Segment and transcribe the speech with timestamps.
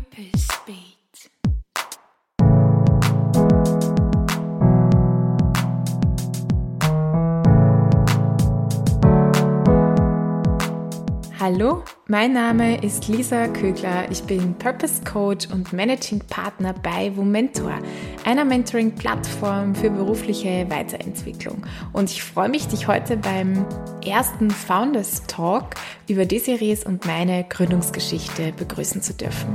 [0.00, 1.30] Purpose Beat.
[11.38, 14.10] Hallo, mein Name ist Lisa Kögler.
[14.10, 17.78] Ich bin Purpose Coach und Managing Partner bei Womentor,
[18.24, 21.66] einer Mentoring-Plattform für berufliche Weiterentwicklung.
[21.92, 23.64] Und ich freue mich, dich heute beim
[24.04, 25.70] ersten Founders Talk
[26.08, 29.52] über Desiree und meine Gründungsgeschichte begrüßen zu dürfen.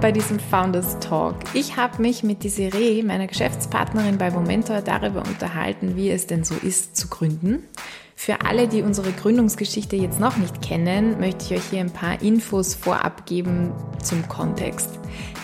[0.00, 1.36] Bei diesem Founders Talk.
[1.54, 6.54] Ich habe mich mit Desiree, meiner Geschäftspartnerin bei Momentor, darüber unterhalten, wie es denn so
[6.54, 7.62] ist zu gründen.
[8.24, 12.22] Für alle, die unsere Gründungsgeschichte jetzt noch nicht kennen, möchte ich euch hier ein paar
[12.22, 13.70] Infos vorab geben
[14.02, 14.88] zum Kontext.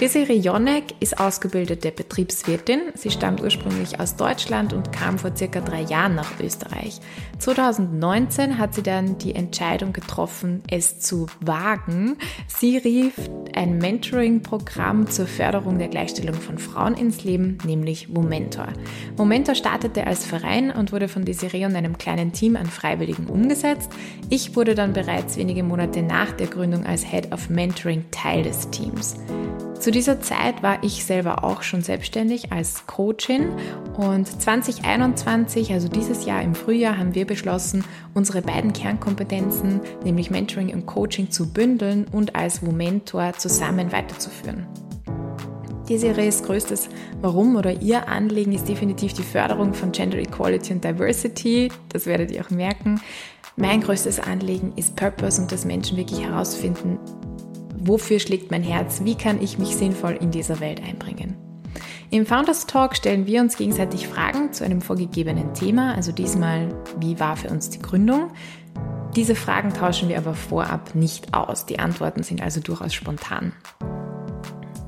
[0.01, 2.81] Desiree Jonek ist ausgebildete Betriebswirtin.
[2.95, 7.01] Sie stammt ursprünglich aus Deutschland und kam vor circa drei Jahren nach Österreich.
[7.39, 12.17] 2019 hat sie dann die Entscheidung getroffen, es zu wagen.
[12.47, 13.13] Sie rief
[13.55, 18.69] ein Mentoring-Programm zur Förderung der Gleichstellung von Frauen ins Leben, nämlich Momentor.
[19.19, 23.91] Momentor startete als Verein und wurde von Desiree und einem kleinen Team an Freiwilligen umgesetzt.
[24.29, 28.71] Ich wurde dann bereits wenige Monate nach der Gründung als Head of Mentoring Teil des
[28.71, 29.17] Teams.
[29.81, 33.49] Zu dieser Zeit war ich selber auch schon selbstständig als Coachin
[33.97, 40.75] und 2021, also dieses Jahr im Frühjahr, haben wir beschlossen, unsere beiden Kernkompetenzen, nämlich Mentoring
[40.75, 44.67] und Coaching, zu bündeln und als Womentor zusammen weiterzuführen.
[45.91, 46.89] Desirees größtes
[47.21, 51.69] Warum oder ihr Anliegen ist definitiv die Förderung von Gender Equality und Diversity.
[51.89, 53.01] Das werdet ihr auch merken.
[53.57, 57.01] Mein größtes Anliegen ist Purpose und dass Menschen wirklich herausfinden,
[57.77, 61.37] wofür schlägt mein Herz, wie kann ich mich sinnvoll in dieser Welt einbringen.
[62.11, 66.69] Im Founders Talk stellen wir uns gegenseitig Fragen zu einem vorgegebenen Thema, also diesmal,
[67.01, 68.31] wie war für uns die Gründung.
[69.17, 71.67] Diese Fragen tauschen wir aber vorab nicht aus.
[71.67, 73.53] Die Antworten sind also durchaus spontan.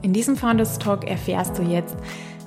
[0.03, 1.97] In diesem Founders Talk erfährst du jetzt,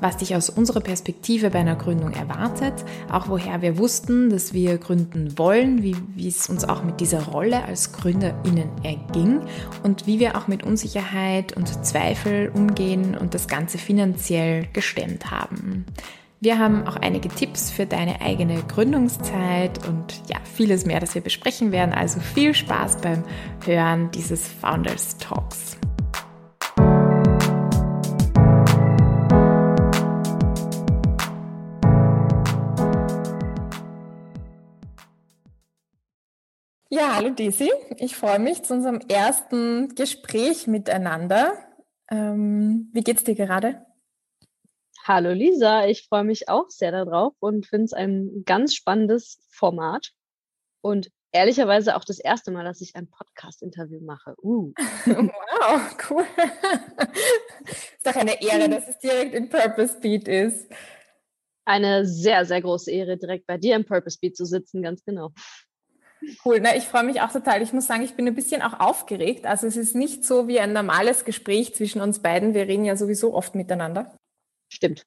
[0.01, 2.73] was dich aus unserer Perspektive bei einer Gründung erwartet,
[3.09, 7.23] auch woher wir wussten, dass wir gründen wollen, wie, wie es uns auch mit dieser
[7.23, 9.39] Rolle als GründerInnen erging
[9.83, 15.85] und wie wir auch mit Unsicherheit und Zweifel umgehen und das Ganze finanziell gestemmt haben.
[16.41, 21.21] Wir haben auch einige Tipps für deine eigene Gründungszeit und ja, vieles mehr, das wir
[21.21, 21.93] besprechen werden.
[21.93, 23.23] Also viel Spaß beim
[23.65, 25.74] Hören dieses Founders Talks.
[36.89, 37.71] Ja, hallo Desi.
[37.97, 41.53] Ich freue mich zu unserem ersten Gespräch miteinander.
[42.11, 43.83] Ähm, wie geht's dir gerade?
[45.03, 50.11] Hallo Lisa, ich freue mich auch sehr darauf und finde es ein ganz spannendes Format
[50.81, 54.35] und ehrlicherweise auch das erste Mal, dass ich ein Podcast-Interview mache.
[54.43, 54.71] Uh.
[55.05, 56.25] wow, cool.
[57.57, 60.71] ist doch eine Ehre, dass es direkt in Purpose Beat ist.
[61.65, 65.31] Eine sehr, sehr große Ehre, direkt bei dir im Purpose Beat zu sitzen, ganz genau.
[66.43, 67.61] Cool, na, ich freue mich auch total.
[67.61, 69.45] Ich muss sagen, ich bin ein bisschen auch aufgeregt.
[69.45, 72.53] Also es ist nicht so wie ein normales Gespräch zwischen uns beiden.
[72.53, 74.15] Wir reden ja sowieso oft miteinander.
[74.71, 75.03] Stimmt.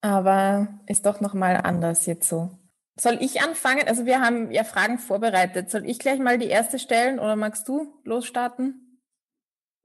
[0.00, 2.50] Aber ist doch nochmal anders jetzt so.
[2.98, 3.88] Soll ich anfangen?
[3.88, 5.70] Also wir haben ja Fragen vorbereitet.
[5.70, 9.00] Soll ich gleich mal die erste stellen oder magst du losstarten?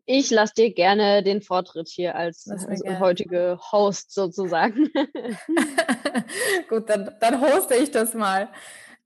[0.06, 4.90] Ich lasse dir gerne den Vortritt hier als, als heutige Host sozusagen.
[6.70, 8.50] Gut, dann, dann hoste ich das mal.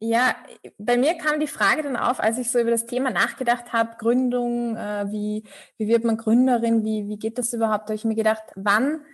[0.05, 0.35] Ja,
[0.77, 3.95] bei mir kam die Frage dann auf, als ich so über das Thema nachgedacht habe,
[3.97, 5.45] Gründung, äh, wie,
[5.77, 7.83] wie wird man Gründerin, wie, wie geht das überhaupt?
[7.83, 9.05] Da habe ich mir gedacht, wann,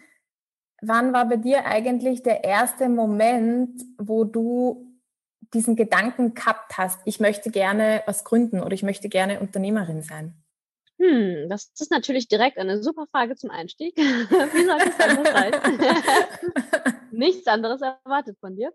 [0.82, 5.00] wann war bei dir eigentlich der erste Moment, wo du
[5.54, 10.34] diesen Gedanken gehabt hast, ich möchte gerne was gründen oder ich möchte gerne Unternehmerin sein?
[10.98, 13.96] Hm, das ist natürlich direkt eine super Frage zum Einstieg.
[13.96, 15.34] Wie soll das anders
[16.82, 16.96] sein?
[17.12, 18.74] Nichts anderes erwartet von dir.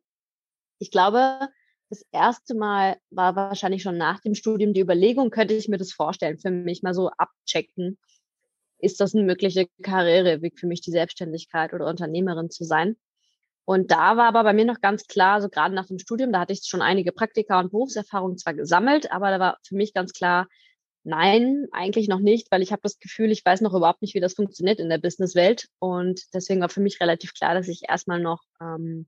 [0.78, 1.48] Ich glaube,
[1.94, 5.92] das erste Mal war wahrscheinlich schon nach dem Studium die Überlegung, könnte ich mir das
[5.92, 7.98] vorstellen, für mich mal so abchecken.
[8.78, 12.96] Ist das ein möglicher Karriereweg für mich, die Selbstständigkeit oder Unternehmerin zu sein?
[13.64, 16.40] Und da war aber bei mir noch ganz klar, so gerade nach dem Studium, da
[16.40, 20.12] hatte ich schon einige Praktika und Berufserfahrungen zwar gesammelt, aber da war für mich ganz
[20.12, 20.48] klar,
[21.04, 24.20] nein, eigentlich noch nicht, weil ich habe das Gefühl, ich weiß noch überhaupt nicht, wie
[24.20, 25.68] das funktioniert in der Businesswelt.
[25.78, 29.06] Und deswegen war für mich relativ klar, dass ich erstmal noch ähm,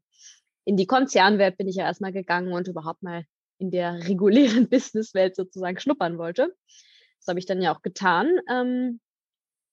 [0.67, 3.25] in die Konzernwelt bin ich ja erstmal gegangen und überhaupt mal
[3.59, 6.55] in der regulären Businesswelt sozusagen schnuppern wollte.
[7.21, 8.39] Das habe ich dann ja auch getan.
[8.51, 9.01] Ähm,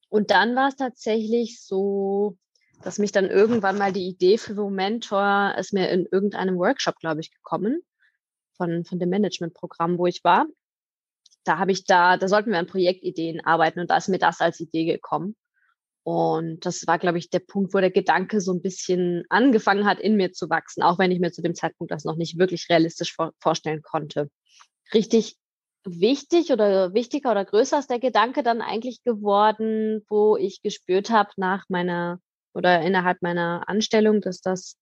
[0.09, 2.37] und dann war es tatsächlich so,
[2.83, 7.21] dass mich dann irgendwann mal die Idee für Momentor ist mir in irgendeinem Workshop, glaube
[7.21, 7.81] ich, gekommen
[8.55, 10.45] von, von dem Managementprogramm, wo ich war.
[11.43, 14.39] Da habe ich da, da sollten wir an Projektideen arbeiten und da ist mir das
[14.39, 15.35] als Idee gekommen.
[16.03, 19.99] Und das war, glaube ich, der Punkt, wo der Gedanke so ein bisschen angefangen hat,
[19.99, 22.67] in mir zu wachsen, auch wenn ich mir zu dem Zeitpunkt das noch nicht wirklich
[22.69, 24.29] realistisch vor vorstellen konnte.
[24.93, 25.37] Richtig
[25.85, 31.31] wichtig oder wichtiger oder größer ist der Gedanke dann eigentlich geworden, wo ich gespürt habe
[31.37, 32.19] nach meiner
[32.53, 34.77] oder innerhalb meiner Anstellung, dass das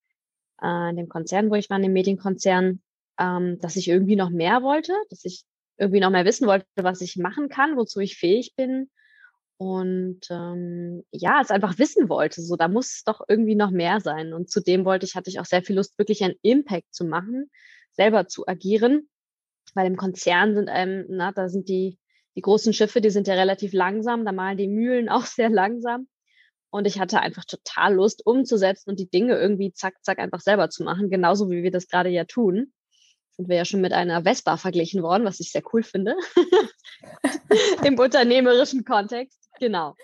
[0.61, 2.81] äh, in dem Konzern, wo ich war, in dem Medienkonzern,
[3.19, 5.43] ähm, dass ich irgendwie noch mehr wollte, dass ich
[5.77, 8.89] irgendwie noch mehr wissen wollte, was ich machen kann, wozu ich fähig bin.
[9.61, 12.41] Und ähm, ja, es einfach wissen wollte.
[12.41, 14.33] So, da muss doch irgendwie noch mehr sein.
[14.33, 17.51] Und zudem wollte ich, hatte ich auch sehr viel Lust, wirklich einen Impact zu machen,
[17.91, 19.07] selber zu agieren.
[19.75, 21.99] Weil im Konzern sind einem, na, da sind die,
[22.35, 26.07] die großen Schiffe, die sind ja relativ langsam, da malen die Mühlen auch sehr langsam.
[26.71, 30.71] Und ich hatte einfach total Lust, umzusetzen und die Dinge irgendwie zack, zack einfach selber
[30.71, 32.73] zu machen, genauso wie wir das gerade ja tun.
[33.37, 36.15] Sind wir ja schon mit einer Vespa verglichen worden, was ich sehr cool finde.
[37.85, 39.40] Im unternehmerischen Kontext.
[39.61, 39.95] Genau.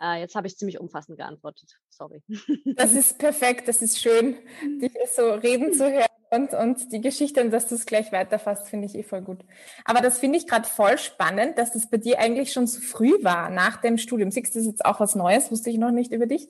[0.00, 1.78] Äh, jetzt habe ich ziemlich umfassend geantwortet.
[1.90, 2.22] Sorry.
[2.64, 4.36] Das ist perfekt, das ist schön,
[4.80, 8.86] dich so reden zu hören und, und die Geschichte, dass du es gleich weiterfasst, finde
[8.86, 9.44] ich eh voll gut.
[9.84, 13.12] Aber das finde ich gerade voll spannend, dass das bei dir eigentlich schon so früh
[13.22, 14.30] war, nach dem Studium.
[14.30, 16.48] Siehst du, das ist jetzt auch was Neues, wusste ich noch nicht über dich.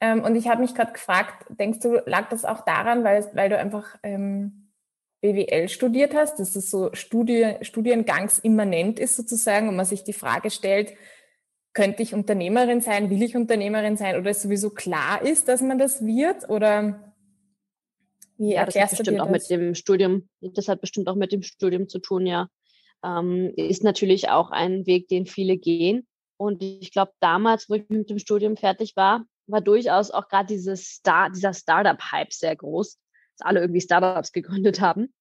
[0.00, 3.48] Ähm, und ich habe mich gerade gefragt, denkst du, lag das auch daran, weil, weil
[3.48, 4.70] du einfach ähm,
[5.22, 10.50] BWL studiert hast, dass das so Studie, studiengangsimmanent ist sozusagen und man sich die Frage
[10.50, 10.92] stellt,
[11.74, 15.78] könnte ich Unternehmerin sein, will ich Unternehmerin sein oder es sowieso klar ist, dass man
[15.78, 17.12] das wird oder
[18.38, 21.42] wie ja, das hat bestimmt auch mit dem Studium, das hat bestimmt auch mit dem
[21.42, 22.48] Studium zu tun, ja.
[23.04, 26.06] Ähm, ist natürlich auch ein Weg, den viele gehen.
[26.36, 30.46] Und ich glaube, damals, wo ich mit dem Studium fertig war, war durchaus auch gerade
[30.46, 32.98] dieses Star, dieser Startup-Hype sehr groß,
[33.36, 35.12] dass alle irgendwie Startups gegründet haben.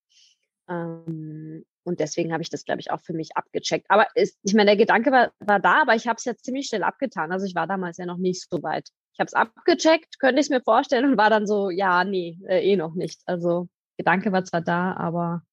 [0.70, 3.86] Ähm, und deswegen habe ich das, glaube ich, auch für mich abgecheckt.
[3.90, 6.68] Aber ist, ich meine, der Gedanke war, war da, aber ich habe es ja ziemlich
[6.68, 7.32] schnell abgetan.
[7.32, 8.90] Also ich war damals ja noch nicht so weit.
[9.14, 12.40] Ich habe es abgecheckt, könnte ich es mir vorstellen und war dann so, ja, nee,
[12.48, 13.22] äh, eh noch nicht.
[13.26, 15.44] Also Gedanke war zwar da, aber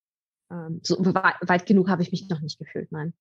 [0.51, 3.13] ähm, so weit, weit genug habe ich mich noch nicht gefühlt, nein.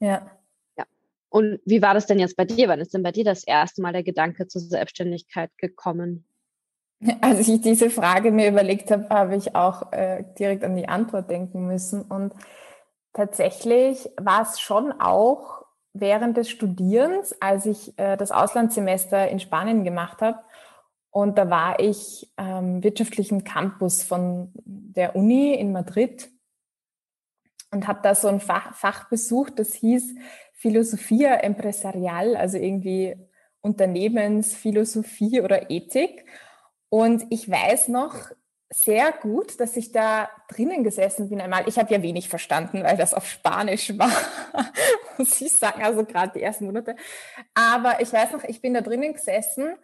[0.00, 0.30] Ja.
[0.76, 0.84] Ja.
[1.28, 2.68] Und wie war das denn jetzt bei dir?
[2.68, 6.24] Wann ist denn bei dir das erste Mal der Gedanke zur Selbstständigkeit gekommen?
[7.20, 11.30] Als ich diese Frage mir überlegt habe, habe ich auch äh, direkt an die Antwort
[11.30, 12.02] denken müssen.
[12.02, 12.32] Und
[13.12, 19.84] tatsächlich war es schon auch während des Studierens, als ich äh, das Auslandssemester in Spanien
[19.84, 20.40] gemacht habe.
[21.10, 26.30] Und da war ich ähm, wirtschaftlichen Campus von der Uni in Madrid
[27.70, 30.14] und habe da so ein Fach, Fach besucht, das hieß
[30.54, 33.16] Philosophia Empresarial, also irgendwie
[33.60, 36.24] Unternehmensphilosophie oder Ethik.
[36.90, 38.14] Und ich weiß noch
[38.70, 41.66] sehr gut, dass ich da drinnen gesessen bin einmal.
[41.68, 44.12] Ich habe ja wenig verstanden, weil das auf Spanisch war,
[45.18, 46.96] muss ich sagen, also gerade die ersten Monate.
[47.54, 49.74] Aber ich weiß noch, ich bin da drinnen gesessen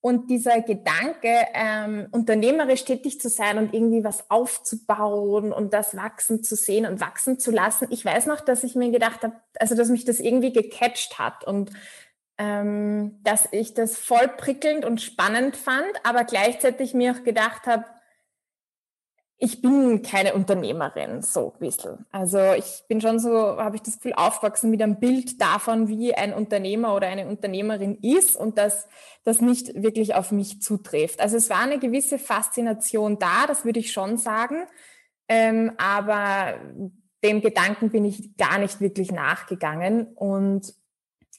[0.00, 6.42] und dieser Gedanke, ähm, unternehmerisch tätig zu sein und irgendwie was aufzubauen und das wachsen
[6.42, 7.88] zu sehen und wachsen zu lassen.
[7.90, 11.44] Ich weiß noch, dass ich mir gedacht habe, also dass mich das irgendwie gecatcht hat
[11.46, 11.70] und
[12.40, 17.84] ähm, dass ich das voll prickelnd und spannend fand, aber gleichzeitig mir auch gedacht habe,
[19.36, 22.06] ich bin keine Unternehmerin, so ein bisschen.
[22.10, 26.14] Also ich bin schon so, habe ich das Gefühl, aufgewachsen mit einem Bild davon, wie
[26.14, 28.88] ein Unternehmer oder eine Unternehmerin ist und dass
[29.24, 31.20] das nicht wirklich auf mich zutrifft.
[31.20, 34.66] Also es war eine gewisse Faszination da, das würde ich schon sagen.
[35.28, 36.54] Ähm, aber
[37.22, 40.74] dem Gedanken bin ich gar nicht wirklich nachgegangen und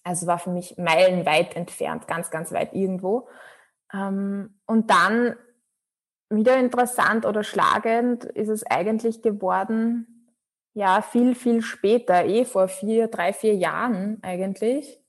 [0.04, 3.28] also war für mich meilenweit entfernt, ganz, ganz weit irgendwo.
[3.94, 5.36] Ähm, und dann
[6.30, 10.30] wieder interessant oder schlagend ist es eigentlich geworden,
[10.74, 15.02] ja, viel, viel später, eh vor vier, drei, vier Jahren eigentlich.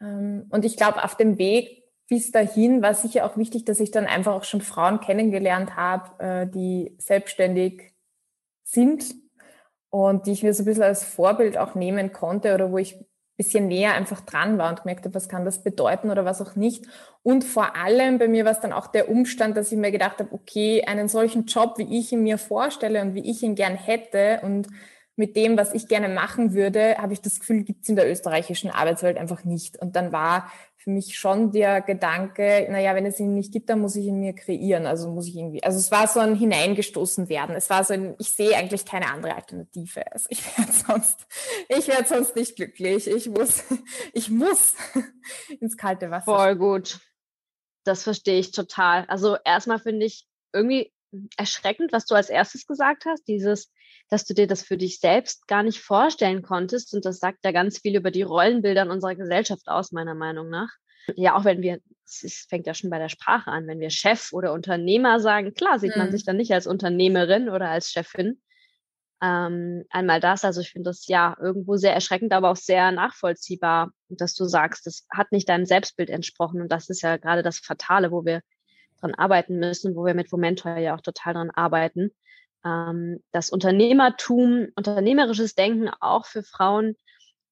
[0.00, 3.92] Ähm, und ich glaube, auf dem Weg bis dahin war sicher auch wichtig, dass ich
[3.92, 7.94] dann einfach auch schon Frauen kennengelernt habe, äh, die selbstständig
[8.64, 9.14] sind
[9.90, 12.96] und die ich mir so ein bisschen als Vorbild auch nehmen konnte oder wo ich
[13.40, 16.56] bisschen näher einfach dran war und gemerkt habe, was kann das bedeuten oder was auch
[16.56, 16.84] nicht.
[17.22, 20.18] Und vor allem bei mir war es dann auch der Umstand, dass ich mir gedacht
[20.18, 23.76] habe, okay, einen solchen Job, wie ich ihn mir vorstelle und wie ich ihn gern
[23.76, 24.68] hätte und
[25.20, 28.10] mit dem, was ich gerne machen würde, habe ich das Gefühl, gibt es in der
[28.10, 29.76] österreichischen Arbeitswelt einfach nicht.
[29.80, 33.80] Und dann war für mich schon der Gedanke, naja, wenn es ihn nicht gibt, dann
[33.80, 34.86] muss ich ihn mir kreieren.
[34.86, 37.54] Also muss ich irgendwie, also es war so ein hineingestoßen werden.
[37.54, 40.10] Es war so ein, ich sehe eigentlich keine andere Alternative.
[40.10, 41.26] Also ich werde sonst,
[41.68, 43.06] ich werde sonst nicht glücklich.
[43.06, 43.62] Ich muss,
[44.14, 44.74] ich muss
[45.60, 46.24] ins kalte Wasser.
[46.24, 46.98] Voll gut
[47.84, 49.04] das verstehe ich total.
[49.06, 50.92] Also erstmal finde ich irgendwie
[51.36, 53.72] erschreckend, was du als erstes gesagt hast, dieses,
[54.10, 56.92] dass du dir das für dich selbst gar nicht vorstellen konntest.
[56.94, 60.50] Und das sagt ja ganz viel über die Rollenbilder in unserer Gesellschaft aus, meiner Meinung
[60.50, 60.70] nach.
[61.16, 64.32] Ja, auch wenn wir, es fängt ja schon bei der Sprache an, wenn wir Chef
[64.32, 66.02] oder Unternehmer sagen, klar sieht mhm.
[66.02, 68.40] man sich dann nicht als Unternehmerin oder als Chefin.
[69.22, 73.92] Ähm, einmal das, also ich finde das ja irgendwo sehr erschreckend, aber auch sehr nachvollziehbar,
[74.08, 76.60] dass du sagst, das hat nicht deinem Selbstbild entsprochen.
[76.60, 78.40] Und das ist ja gerade das Fatale, wo wir
[79.00, 82.10] dran arbeiten müssen, wo wir mit Momentor ja auch total dran arbeiten.
[82.64, 86.96] Ähm, das Unternehmertum, unternehmerisches Denken auch für Frauen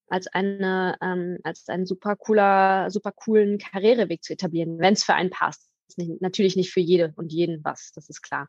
[0.07, 5.13] als eine, ähm, als einen super cooler, super coolen Karriereweg zu etablieren, wenn es für
[5.13, 5.69] einen passt.
[5.97, 8.47] Nicht, natürlich nicht für jede und jeden was, das ist klar.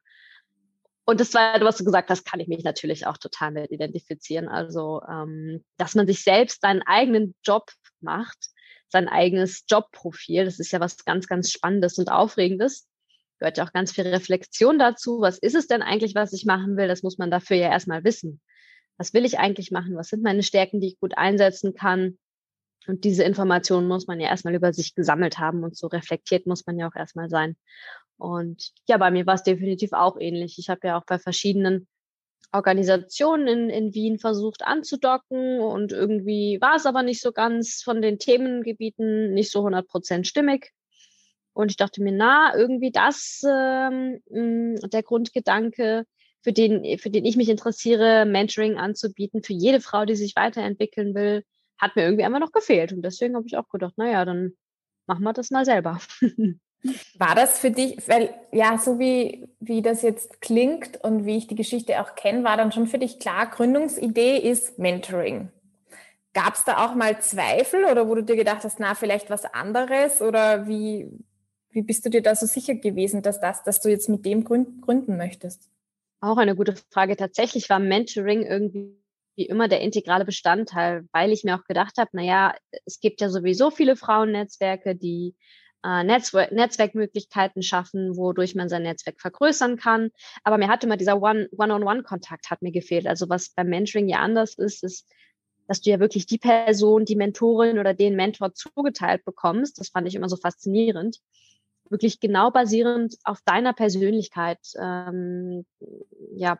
[1.05, 4.49] Und das war, was du gesagt hast, kann ich mich natürlich auch total mit identifizieren.
[4.49, 8.38] Also, ähm, dass man sich selbst seinen eigenen Job macht,
[8.88, 12.89] sein eigenes Jobprofil, das ist ja was ganz, ganz Spannendes und Aufregendes
[13.40, 15.20] gehört ja auch ganz viel Reflexion dazu.
[15.20, 16.87] Was ist es denn eigentlich, was ich machen will?
[16.87, 18.40] Das muss man dafür ja erstmal wissen.
[18.97, 19.97] Was will ich eigentlich machen?
[19.97, 22.18] Was sind meine Stärken, die ich gut einsetzen kann?
[22.87, 26.66] Und diese Informationen muss man ja erstmal über sich gesammelt haben und so reflektiert muss
[26.66, 27.56] man ja auch erstmal sein.
[28.16, 30.59] Und ja, bei mir war es definitiv auch ähnlich.
[30.59, 31.88] Ich habe ja auch bei verschiedenen
[32.52, 38.02] Organisationen in, in Wien versucht anzudocken und irgendwie war es aber nicht so ganz von
[38.02, 40.73] den Themengebieten nicht so 100 Prozent stimmig.
[41.52, 46.04] Und ich dachte mir, na, irgendwie das, ähm, mm, der Grundgedanke,
[46.42, 51.14] für den, für den ich mich interessiere, Mentoring anzubieten, für jede Frau, die sich weiterentwickeln
[51.14, 51.45] will,
[51.78, 52.92] hat mir irgendwie einfach noch gefehlt.
[52.92, 54.52] Und deswegen habe ich auch gedacht, naja, dann
[55.07, 55.99] machen wir das mal selber.
[57.19, 61.47] War das für dich, weil ja, so wie, wie das jetzt klingt und wie ich
[61.47, 65.50] die Geschichte auch kenne, war dann schon für dich klar, Gründungsidee ist Mentoring.
[66.33, 69.45] Gab es da auch mal Zweifel oder wo du dir gedacht hast, na, vielleicht was
[69.45, 71.11] anderes oder wie,
[71.71, 74.45] wie bist du dir da so sicher gewesen, dass das, dass du jetzt mit dem
[74.45, 75.69] gründen möchtest?
[76.21, 77.17] Auch eine gute Frage.
[77.17, 79.00] Tatsächlich war Mentoring irgendwie
[79.37, 83.31] wie immer der integrale Bestandteil, weil ich mir auch gedacht habe, naja, es gibt ja
[83.31, 85.35] sowieso viele Frauennetzwerke, die
[85.85, 90.11] äh, Netzwer Netzwerkmöglichkeiten schaffen, wodurch man sein Netzwerk vergrößern kann.
[90.45, 93.07] Aber mir hatte immer dieser One-on-One-Kontakt hat mir gefehlt.
[93.07, 95.09] Also was beim Mentoring ja anders ist, ist,
[95.69, 99.79] dass du ja wirklich die Person, die Mentorin oder den Mentor zugeteilt bekommst.
[99.79, 101.21] Das fand ich immer so faszinierend
[101.90, 105.66] wirklich genau basierend auf deiner Persönlichkeit, ähm,
[106.35, 106.59] ja,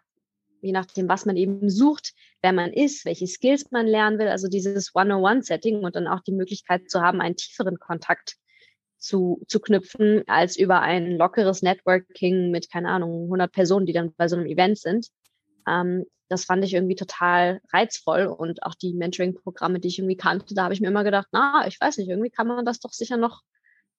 [0.60, 4.49] je nachdem, was man eben sucht, wer man ist, welche Skills man lernen will, also
[4.49, 8.37] dieses One-on-One-Setting und dann auch die Möglichkeit zu haben, einen tieferen Kontakt
[8.99, 14.12] zu, zu knüpfen, als über ein lockeres Networking mit, keine Ahnung, 100 Personen, die dann
[14.14, 15.08] bei so einem Event sind.
[15.66, 20.54] Ähm, das fand ich irgendwie total reizvoll und auch die Mentoring-Programme, die ich irgendwie kannte,
[20.54, 22.92] da habe ich mir immer gedacht, na, ich weiß nicht, irgendwie kann man das doch
[22.92, 23.40] sicher noch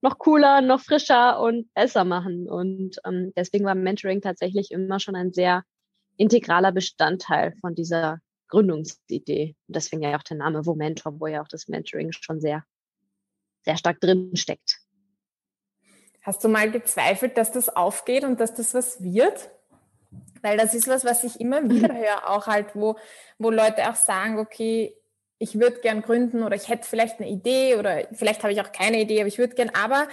[0.01, 2.49] noch cooler, noch frischer und besser machen.
[2.49, 5.63] Und ähm, deswegen war Mentoring tatsächlich immer schon ein sehr
[6.17, 9.55] integraler Bestandteil von dieser Gründungsidee.
[9.67, 12.63] Und deswegen ja auch der Name Womentor, wo ja auch das Mentoring schon sehr,
[13.63, 14.79] sehr stark drin steckt.
[16.23, 19.49] Hast du mal gezweifelt, dass das aufgeht und dass das was wird?
[20.41, 22.97] Weil das ist was, was ich immer wieder höre, auch halt, wo,
[23.37, 24.95] wo Leute auch sagen, okay,
[25.41, 28.71] ich würde gern gründen oder ich hätte vielleicht eine Idee oder vielleicht habe ich auch
[28.71, 29.71] keine Idee, aber ich würde gern.
[29.71, 30.07] Aber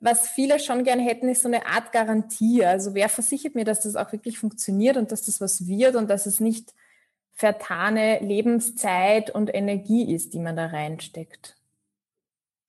[0.00, 2.62] was viele schon gern hätten, ist so eine Art Garantie.
[2.62, 6.10] Also wer versichert mir, dass das auch wirklich funktioniert und dass das was wird und
[6.10, 6.74] dass es nicht
[7.32, 11.56] vertane Lebenszeit und Energie ist, die man da reinsteckt.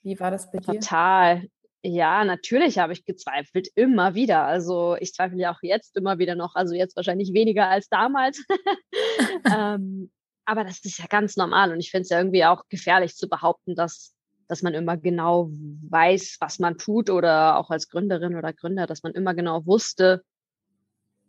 [0.01, 0.79] Wie war das bei dir?
[0.79, 1.49] Total.
[1.83, 4.45] Ja, natürlich habe ich gezweifelt, immer wieder.
[4.45, 8.45] Also ich zweifle ja auch jetzt immer wieder noch, also jetzt wahrscheinlich weniger als damals.
[9.53, 10.09] ähm,
[10.47, 13.27] aber das ist ja ganz normal und ich finde es ja irgendwie auch gefährlich zu
[13.27, 14.15] behaupten, dass,
[14.47, 19.03] dass man immer genau weiß, was man tut oder auch als Gründerin oder Gründer, dass
[19.03, 20.23] man immer genau wusste,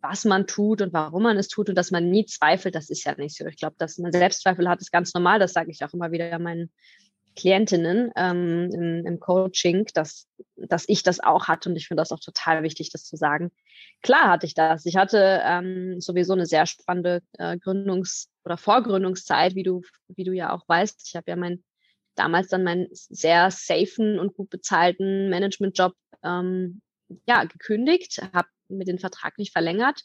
[0.01, 3.03] was man tut und warum man es tut und dass man nie zweifelt, das ist
[3.03, 3.45] ja nicht so.
[3.47, 5.41] Ich glaube, dass man Selbstzweifel hat, ist ganz normal.
[5.41, 6.71] Das sage ich auch immer wieder meinen
[7.39, 10.27] Klientinnen ähm, im, im Coaching, dass,
[10.57, 13.53] dass ich das auch hatte und ich finde das auch total wichtig, das zu sagen.
[14.03, 14.85] Klar hatte ich das.
[14.87, 20.33] Ich hatte ähm, sowieso eine sehr spannende äh, Gründungs- oder Vorgründungszeit, wie du, wie du
[20.33, 21.07] ja auch weißt.
[21.07, 21.63] Ich habe ja mein
[22.17, 26.83] damals dann meinen sehr safen und gut bezahlten Managementjob ähm,
[27.29, 30.03] ja gekündigt, habe mit den Vertrag nicht verlängert,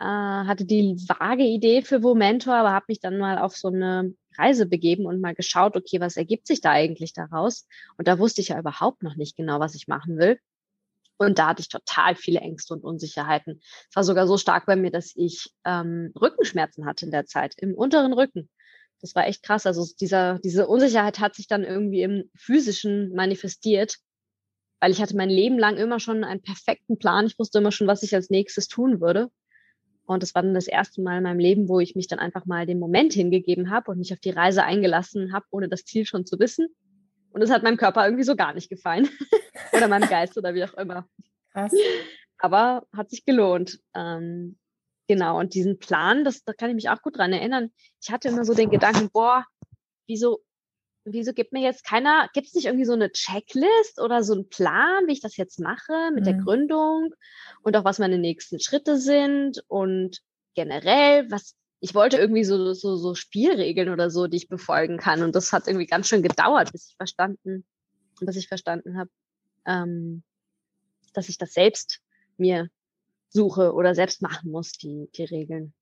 [0.00, 4.14] äh, hatte die vage Idee für Womentor, aber habe mich dann mal auf so eine
[4.36, 7.66] Reise begeben und mal geschaut, okay, was ergibt sich da eigentlich daraus?
[7.96, 10.38] Und da wusste ich ja überhaupt noch nicht genau, was ich machen will.
[11.18, 13.60] Und da hatte ich total viele Ängste und Unsicherheiten.
[13.90, 17.54] Es war sogar so stark bei mir, dass ich ähm, Rückenschmerzen hatte in der Zeit,
[17.58, 18.48] im unteren Rücken.
[19.00, 19.66] Das war echt krass.
[19.66, 23.98] Also dieser, diese Unsicherheit hat sich dann irgendwie im physischen manifestiert.
[24.80, 27.26] weil ich hatte mein Leben lang immer schon einen perfekten Plan.
[27.26, 29.30] Ich wusste immer schon, was ich als nächstes tun würde.
[30.08, 32.46] Und das war dann das erste Mal in meinem Leben, wo ich mich dann einfach
[32.46, 36.06] mal dem Moment hingegeben habe und mich auf die Reise eingelassen habe, ohne das Ziel
[36.06, 36.68] schon zu wissen.
[37.30, 39.06] Und das hat meinem Körper irgendwie so gar nicht gefallen.
[39.72, 41.06] oder meinem Geist oder wie auch immer.
[41.52, 41.74] Krass.
[42.38, 43.80] Aber hat sich gelohnt.
[43.94, 44.56] Ähm,
[45.08, 45.38] genau.
[45.38, 47.70] Und diesen Plan, das, da kann ich mich auch gut dran erinnern.
[48.00, 49.44] Ich hatte immer so den Gedanken, boah,
[50.06, 50.40] wieso
[51.12, 54.48] wieso gibt mir jetzt keiner, gibt es nicht irgendwie so eine Checklist oder so einen
[54.48, 56.24] Plan, wie ich das jetzt mache mit mhm.
[56.24, 57.14] der Gründung
[57.62, 60.18] und auch was meine nächsten Schritte sind und
[60.54, 65.22] generell, was ich wollte irgendwie so, so, so Spielregeln oder so, die ich befolgen kann.
[65.22, 67.64] Und das hat irgendwie ganz schön gedauert, bis ich verstanden,
[68.20, 69.10] bis ich verstanden habe,
[69.64, 70.24] ähm,
[71.14, 72.00] dass ich das selbst
[72.36, 72.68] mir
[73.28, 75.72] suche oder selbst machen muss, die, die Regeln.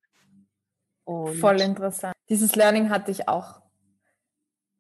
[1.04, 2.14] Und Voll interessant.
[2.28, 3.62] Dieses Learning hatte ich auch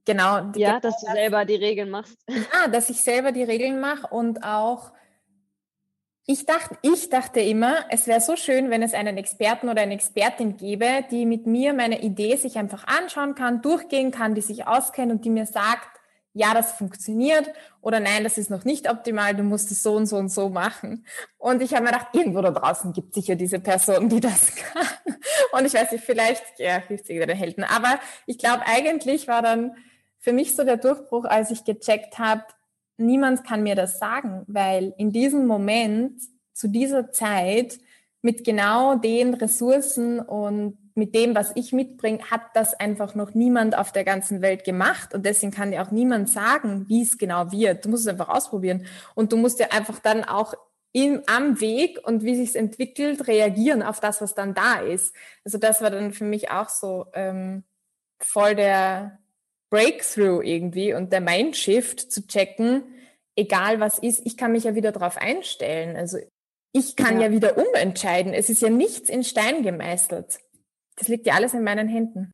[0.06, 0.52] Genau.
[0.54, 2.16] Ja, dass du selber die Regeln machst.
[2.28, 4.92] Ja, dass ich selber die Regeln mache und auch
[6.28, 9.94] ich dachte, ich dachte immer, es wäre so schön, wenn es einen Experten oder eine
[9.94, 14.66] Expertin gäbe, die mit mir meine Idee sich einfach anschauen kann, durchgehen kann, die sich
[14.66, 16.00] auskennt und die mir sagt,
[16.32, 17.48] ja, das funktioniert
[17.80, 20.48] oder nein, das ist noch nicht optimal, du musst es so und so und so
[20.48, 21.06] machen.
[21.38, 24.54] Und ich habe mir gedacht, irgendwo da draußen gibt es sicher diese Person, die das
[24.56, 25.16] kann.
[25.52, 27.64] Und ich weiß nicht, vielleicht ja, hilft sie wieder den Helden.
[27.64, 29.76] Aber ich glaube, eigentlich war dann
[30.26, 32.42] für mich so der Durchbruch, als ich gecheckt habe,
[32.96, 36.20] niemand kann mir das sagen, weil in diesem Moment,
[36.52, 37.78] zu dieser Zeit,
[38.22, 43.78] mit genau den Ressourcen und mit dem, was ich mitbringe, hat das einfach noch niemand
[43.78, 45.14] auf der ganzen Welt gemacht.
[45.14, 47.84] Und deswegen kann dir auch niemand sagen, wie es genau wird.
[47.84, 48.84] Du musst es einfach ausprobieren.
[49.14, 50.54] Und du musst ja einfach dann auch
[50.90, 55.14] im, am Weg und wie sich entwickelt, reagieren auf das, was dann da ist.
[55.44, 57.62] Also das war dann für mich auch so ähm,
[58.18, 59.20] voll der,
[59.70, 62.84] Breakthrough irgendwie und der Mindshift zu checken,
[63.36, 65.96] egal was ist, ich kann mich ja wieder darauf einstellen.
[65.96, 66.18] Also
[66.72, 67.26] ich kann ja.
[67.26, 68.32] ja wieder umentscheiden.
[68.34, 70.38] Es ist ja nichts in Stein gemeißelt.
[70.96, 72.32] Das liegt ja alles in meinen Händen.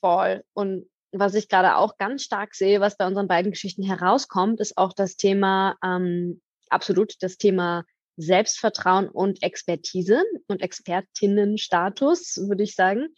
[0.00, 0.44] Voll.
[0.52, 4.76] Und was ich gerade auch ganz stark sehe, was bei unseren beiden Geschichten herauskommt, ist
[4.76, 7.84] auch das Thema, ähm, absolut das Thema
[8.16, 13.08] Selbstvertrauen und Expertise und Expertinnenstatus, würde ich sagen.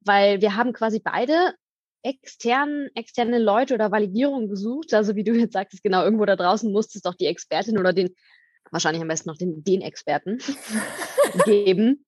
[0.00, 1.54] Weil wir haben quasi beide
[2.02, 4.94] extern, externe Leute oder Validierung gesucht.
[4.94, 7.92] Also wie du jetzt sagtest, genau, irgendwo da draußen muss es doch die Expertin oder
[7.92, 8.14] den,
[8.70, 10.38] wahrscheinlich am besten noch den, den Experten
[11.44, 12.04] geben,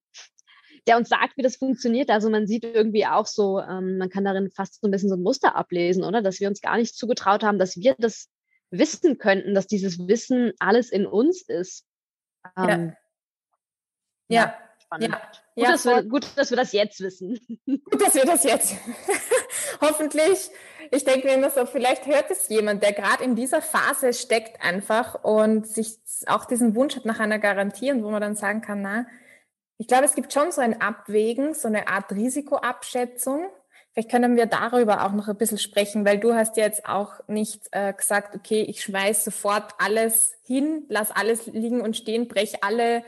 [0.86, 2.10] der uns sagt, wie das funktioniert.
[2.10, 5.16] Also man sieht irgendwie auch so, ähm, man kann darin fast so ein bisschen so
[5.16, 6.22] ein Muster ablesen, oder?
[6.22, 8.28] Dass wir uns gar nicht zugetraut haben, dass wir das
[8.70, 11.86] wissen könnten, dass dieses Wissen alles in uns ist.
[12.56, 12.94] Ähm,
[14.28, 14.42] ja.
[14.42, 14.58] ja.
[14.84, 15.08] Spannend.
[15.08, 15.18] Ja.
[15.18, 17.38] Gut, ja, dass wir, gut, dass wir das jetzt wissen.
[17.66, 18.74] Gut, dass wir das jetzt.
[19.80, 20.50] Hoffentlich.
[20.90, 24.64] Ich denke mir immer so, vielleicht hört es jemand, der gerade in dieser Phase steckt
[24.64, 28.62] einfach und sich auch diesen Wunsch hat nach einer Garantie und wo man dann sagen
[28.62, 29.06] kann, na,
[29.76, 33.48] ich glaube, es gibt schon so ein Abwägen, so eine Art Risikoabschätzung.
[33.92, 37.62] Vielleicht können wir darüber auch noch ein bisschen sprechen, weil du hast jetzt auch nicht
[37.70, 43.04] äh, gesagt, okay, ich schmeiß sofort alles hin, lass alles liegen und stehen, brech alle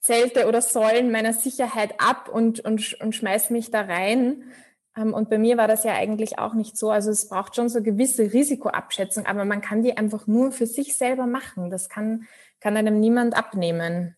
[0.00, 4.44] Zelte oder Säulen meiner Sicherheit ab und, und, und schmeiß mich da rein.
[4.98, 6.90] Ähm, und bei mir war das ja eigentlich auch nicht so.
[6.90, 10.96] Also es braucht schon so gewisse Risikoabschätzung, aber man kann die einfach nur für sich
[10.96, 11.70] selber machen.
[11.70, 12.26] Das kann,
[12.60, 14.16] kann einem niemand abnehmen.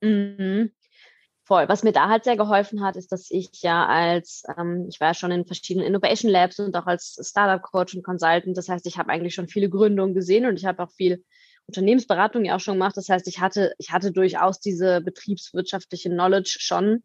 [0.00, 0.70] Mhm.
[1.44, 1.68] Voll.
[1.68, 5.08] Was mir da halt sehr geholfen hat, ist, dass ich ja als, ähm, ich war
[5.08, 8.56] ja schon in verschiedenen Innovation Labs und auch als Startup Coach und Consultant.
[8.56, 11.24] Das heißt, ich habe eigentlich schon viele Gründungen gesehen und ich habe auch viel
[11.66, 12.96] Unternehmensberatung ja auch schon gemacht.
[12.96, 17.04] Das heißt, ich hatte, ich hatte durchaus diese betriebswirtschaftliche Knowledge schon.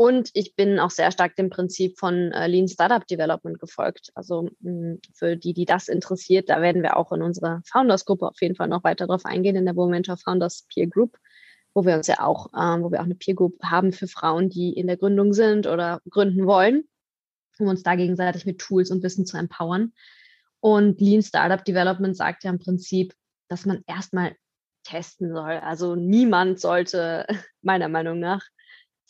[0.00, 4.10] Und ich bin auch sehr stark dem Prinzip von äh, Lean Startup Development gefolgt.
[4.14, 8.40] Also mh, für die, die das interessiert, da werden wir auch in unserer Founders-Gruppe auf
[8.40, 11.18] jeden Fall noch weiter drauf eingehen, in der Momentor Founders Peer Group,
[11.74, 14.48] wo wir uns ja auch, ähm, wo wir auch eine Peer Group haben für Frauen,
[14.48, 16.84] die in der Gründung sind oder gründen wollen,
[17.58, 19.92] um uns da gegenseitig mit Tools und Wissen zu empowern.
[20.60, 23.12] Und Lean Startup Development sagt ja im Prinzip,
[23.48, 24.34] dass man erstmal
[24.82, 25.58] testen soll.
[25.58, 27.26] Also niemand sollte,
[27.60, 28.40] meiner Meinung nach,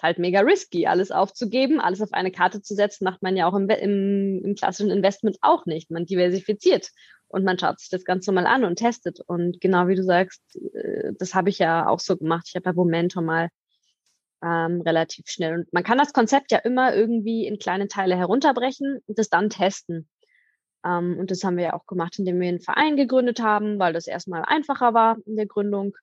[0.01, 3.47] ist halt mega risky, alles aufzugeben, alles auf eine Karte zu setzen, macht man ja
[3.47, 5.91] auch im, im, im klassischen Investment auch nicht.
[5.91, 6.89] Man diversifiziert
[7.29, 9.21] und man schaut sich das Ganze mal an und testet.
[9.27, 12.47] Und genau wie du sagst, äh, das habe ich ja auch so gemacht.
[12.49, 13.51] Ich habe bei Momentum mal
[14.43, 15.59] ähm, relativ schnell.
[15.59, 19.51] Und man kann das Konzept ja immer irgendwie in kleine Teile herunterbrechen und das dann
[19.51, 20.09] testen.
[20.83, 23.93] Ähm, und das haben wir ja auch gemacht, indem wir einen Verein gegründet haben, weil
[23.93, 25.95] das erstmal einfacher war in der Gründung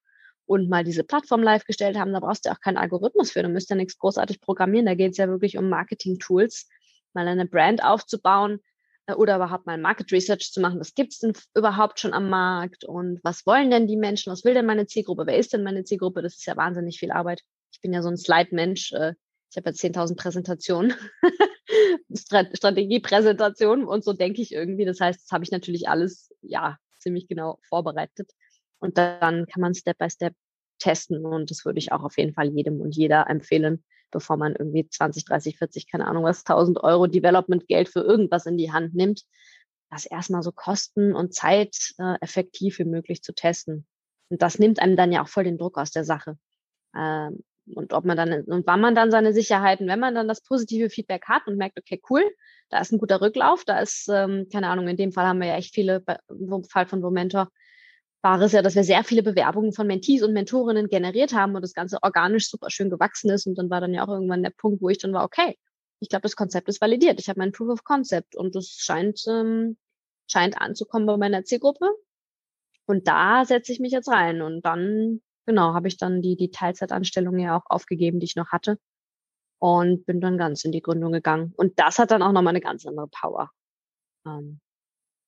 [0.48, 2.14] und mal diese Plattform live gestellt haben.
[2.14, 3.44] Da brauchst du auch keinen Algorithmus für.
[3.44, 4.86] Du müsst ja nichts großartig programmieren.
[4.86, 6.68] Da geht es ja wirklich um Marketing-Tools,
[7.14, 8.60] mal eine Brand aufzubauen,
[9.08, 10.80] äh, oder überhaupt mal Market Research zu machen.
[10.80, 14.32] Was gibt es denn überhaupt schon am Markt und was wollen denn die Menschen?
[14.32, 15.26] Was will denn meine Zielgruppe?
[15.26, 16.22] Wer ist denn meine Zielgruppe?
[16.22, 17.42] Das ist ja wahnsinnig viel Arbeit.
[17.72, 18.94] Ich bin ja so ein Slide-Mensch.
[18.94, 19.14] Äh,
[19.50, 20.94] ich habe ja 10.000 Präsentationen,
[22.14, 24.86] Strategiepräsentationen und so denke ich irgendwie.
[24.86, 28.32] Das heißt, das habe ich natürlich alles, ja, ziemlich genau vorbereitet.
[28.80, 30.34] Und dann kann man Step by Step
[30.80, 34.56] testen und das würde ich auch auf jeden Fall jedem und jeder empfehlen, bevor man
[34.56, 38.94] irgendwie 20, 30, 40, keine Ahnung was, 1000 Euro Development-Geld für irgendwas in die Hand
[38.94, 39.24] nimmt,
[39.90, 43.88] das erstmal so kosten- und Zeit äh, effektiv wie möglich zu testen.
[44.30, 46.38] Und das nimmt einem dann ja auch voll den Druck aus der Sache.
[46.96, 50.42] Ähm, und ob man dann, und wann man dann seine Sicherheiten, wenn man dann das
[50.42, 52.24] positive Feedback hat und merkt, okay, cool,
[52.70, 55.48] da ist ein guter Rücklauf, da ist, ähm, keine Ahnung, in dem Fall haben wir
[55.48, 57.50] ja echt viele, im Fall von Womentor,
[58.28, 61.62] war es ja, dass wir sehr viele Bewerbungen von Mentees und Mentorinnen generiert haben und
[61.62, 63.48] das Ganze organisch super schön gewachsen ist.
[63.48, 65.58] Und dann war dann ja auch irgendwann der Punkt, wo ich dann war, okay,
[66.02, 67.22] ich glaube, das Konzept ist validiert.
[67.22, 69.78] Ich habe mein Proof of Concept und das scheint, ähm,
[70.30, 71.90] scheint anzukommen bei meiner Zielgruppe.
[72.86, 74.42] Und da setze ich mich jetzt rein.
[74.42, 78.52] Und dann, genau, habe ich dann die, die Teilzeitanstellung ja auch aufgegeben, die ich noch
[78.52, 78.78] hatte.
[79.60, 81.54] Und bin dann ganz in die Gründung gegangen.
[81.56, 83.52] Und das hat dann auch nochmal eine ganz andere Power.
[84.26, 84.60] Ähm,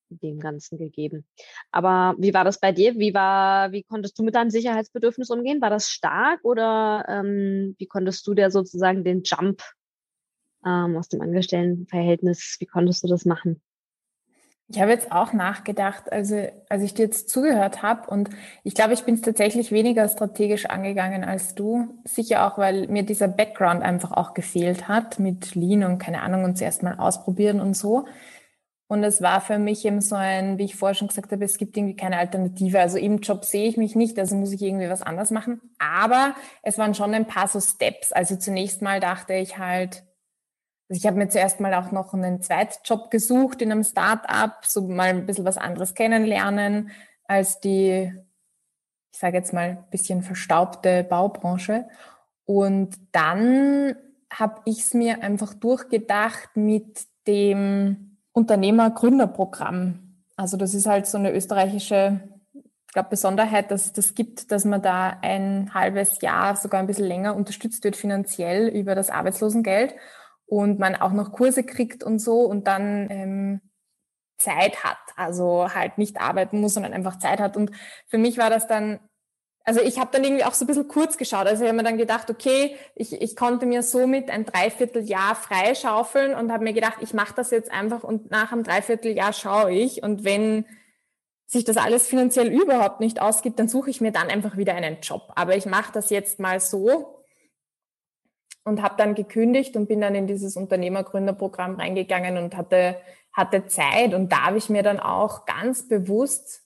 [0.10, 1.26] dem Ganzen gegeben.
[1.72, 2.96] Aber wie war das bei dir?
[2.96, 5.62] Wie war, wie konntest du mit deinem Sicherheitsbedürfnis umgehen?
[5.62, 9.62] War das stark oder ähm, wie konntest du dir sozusagen den Jump
[10.66, 13.62] ähm, aus dem Angestelltenverhältnis, wie konntest du das machen?
[14.72, 18.30] Ich habe jetzt auch nachgedacht, also als ich dir jetzt zugehört habe und
[18.64, 22.00] ich glaube, ich bin es tatsächlich weniger strategisch angegangen als du.
[22.06, 26.44] Sicher auch, weil mir dieser Background einfach auch gefehlt hat mit Lean und keine Ahnung
[26.44, 28.06] und zuerst mal ausprobieren und so.
[28.92, 31.60] Und es war für mich eben so ein, wie ich vorher schon gesagt habe, es
[31.60, 32.80] gibt irgendwie keine Alternative.
[32.80, 35.62] Also im Job sehe ich mich nicht, also muss ich irgendwie was anders machen.
[35.78, 38.12] Aber es waren schon ein paar so Steps.
[38.12, 40.04] Also zunächst mal dachte ich halt,
[40.90, 44.88] also ich habe mir zuerst mal auch noch einen Zweitjob gesucht in einem Start-up, so
[44.88, 46.90] mal ein bisschen was anderes kennenlernen
[47.26, 48.12] als die,
[49.14, 51.88] ich sage jetzt mal, bisschen verstaubte Baubranche.
[52.46, 53.96] Und dann
[54.34, 58.09] habe ich es mir einfach durchgedacht mit dem,
[58.40, 60.24] Unternehmer-Gründerprogramm.
[60.36, 62.22] Also das ist halt so eine österreichische
[62.90, 66.88] ich glaube, Besonderheit, dass es das gibt, dass man da ein halbes Jahr, sogar ein
[66.88, 69.94] bisschen länger unterstützt wird finanziell über das Arbeitslosengeld
[70.48, 73.62] und man auch noch Kurse kriegt und so und dann ähm,
[74.40, 77.56] Zeit hat, also halt nicht arbeiten muss, sondern einfach Zeit hat.
[77.56, 77.70] Und
[78.08, 79.00] für mich war das dann
[79.66, 81.46] also ich habe dann irgendwie auch so ein bisschen kurz geschaut.
[81.46, 86.34] Also ich habe mir dann gedacht, okay, ich, ich konnte mir somit ein Dreivierteljahr freischaufeln
[86.34, 90.02] und habe mir gedacht, ich mache das jetzt einfach und nach einem Dreivierteljahr schaue ich.
[90.02, 90.66] Und wenn
[91.46, 95.02] sich das alles finanziell überhaupt nicht ausgibt, dann suche ich mir dann einfach wieder einen
[95.02, 95.32] Job.
[95.36, 97.24] Aber ich mache das jetzt mal so
[98.64, 103.02] und habe dann gekündigt und bin dann in dieses Unternehmergründerprogramm reingegangen und hatte,
[103.34, 104.14] hatte Zeit.
[104.14, 106.64] Und da habe ich mir dann auch ganz bewusst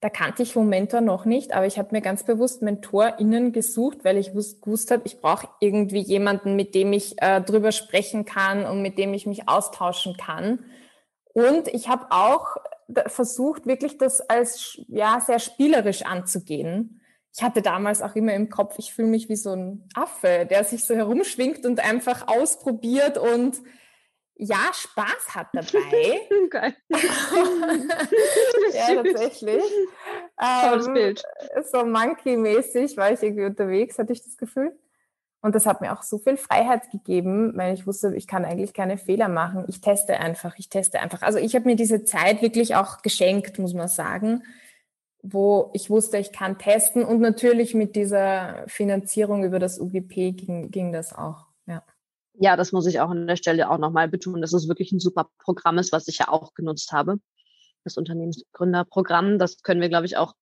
[0.00, 4.16] da kannte ich Momentor noch nicht, aber ich habe mir ganz bewusst MentorInnen gesucht, weil
[4.16, 8.80] ich gewusst habe, ich brauche irgendwie jemanden, mit dem ich äh, drüber sprechen kann und
[8.80, 10.60] mit dem ich mich austauschen kann.
[11.32, 12.56] Und ich habe auch
[13.06, 17.00] versucht, wirklich das als ja sehr spielerisch anzugehen.
[17.34, 20.64] Ich hatte damals auch immer im Kopf, ich fühle mich wie so ein Affe, der
[20.64, 23.58] sich so herumschwingt und einfach ausprobiert und
[24.38, 26.20] ja, Spaß hat dabei.
[26.48, 26.74] Geil.
[28.72, 29.62] ja, tatsächlich.
[30.36, 31.22] Tolles ähm, Bild.
[31.70, 34.78] So Monkey-mäßig war ich irgendwie unterwegs, hatte ich das Gefühl.
[35.40, 38.72] Und das hat mir auch so viel Freiheit gegeben, weil ich wusste, ich kann eigentlich
[38.72, 39.64] keine Fehler machen.
[39.68, 41.22] Ich teste einfach, ich teste einfach.
[41.22, 44.42] Also ich habe mir diese Zeit wirklich auch geschenkt, muss man sagen,
[45.22, 47.04] wo ich wusste, ich kann testen.
[47.04, 51.46] Und natürlich mit dieser Finanzierung über das UGP ging, ging das auch.
[51.66, 51.84] Ja.
[52.40, 55.00] Ja, das muss ich auch an der Stelle auch nochmal betonen, dass es wirklich ein
[55.00, 57.18] super Programm ist, was ich ja auch genutzt habe.
[57.84, 60.34] Das Unternehmensgründerprogramm, das können wir, glaube ich, auch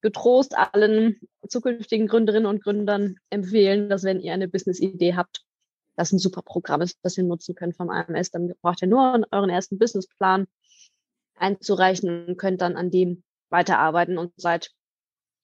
[0.00, 5.44] getrost allen zukünftigen Gründerinnen und Gründern empfehlen, dass wenn ihr eine Business-Idee habt,
[5.96, 8.30] das ein super Programm ist, das ihr nutzen könnt vom AMS.
[8.30, 10.46] Dann braucht ihr nur euren ersten Businessplan
[11.36, 14.70] einzureichen und könnt dann an dem weiterarbeiten und seid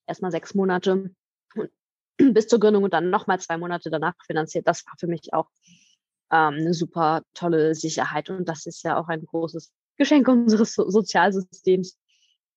[0.05, 1.11] erstmal sechs Monate
[2.17, 4.67] bis zur Gründung und dann nochmal zwei Monate danach finanziert.
[4.67, 5.49] Das war für mich auch
[6.33, 8.29] ähm, eine super tolle Sicherheit.
[8.29, 11.97] Und das ist ja auch ein großes Geschenk unseres so Sozialsystems,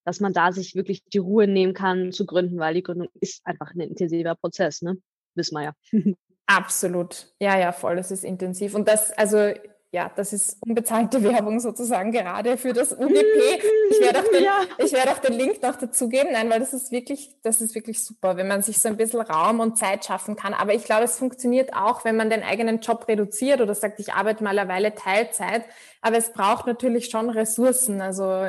[0.05, 3.47] dass man da sich wirklich die Ruhe nehmen kann zu gründen, weil die Gründung ist
[3.47, 4.97] einfach ein intensiver Prozess, ne?
[5.35, 5.73] Wissen wir ja.
[6.47, 7.35] Absolut.
[7.41, 7.97] Ja, ja, voll.
[7.97, 8.75] Das ist intensiv.
[8.75, 9.53] Und das, also
[9.96, 13.62] ja, das ist unbezahlte Werbung sozusagen gerade für das UGP.
[13.90, 14.61] Ich werde auch, den, ja.
[14.76, 16.32] ich werde auch den Link noch dazugeben.
[16.32, 19.22] Nein, weil das ist wirklich, das ist wirklich super, wenn man sich so ein bisschen
[19.22, 20.52] Raum und Zeit schaffen kann.
[20.52, 24.12] Aber ich glaube, es funktioniert auch, wenn man den eigenen Job reduziert oder sagt, ich
[24.12, 25.64] arbeite mal eine Weile Teilzeit.
[26.02, 28.02] Aber es braucht natürlich schon Ressourcen.
[28.02, 28.44] Also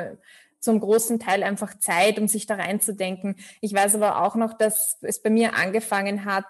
[0.60, 3.36] zum großen Teil einfach Zeit, um sich da reinzudenken.
[3.62, 6.44] Ich weiß aber auch noch, dass es bei mir angefangen hat,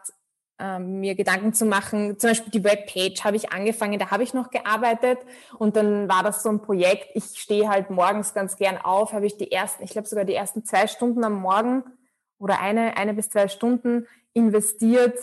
[0.59, 2.19] ähm, mir Gedanken zu machen.
[2.19, 5.19] Zum Beispiel die Webpage habe ich angefangen, da habe ich noch gearbeitet
[5.59, 7.09] und dann war das so ein Projekt.
[7.15, 10.35] Ich stehe halt morgens ganz gern auf, habe ich die ersten, ich glaube sogar die
[10.35, 11.85] ersten zwei Stunden am Morgen
[12.39, 15.17] oder eine, eine bis zwei Stunden investiert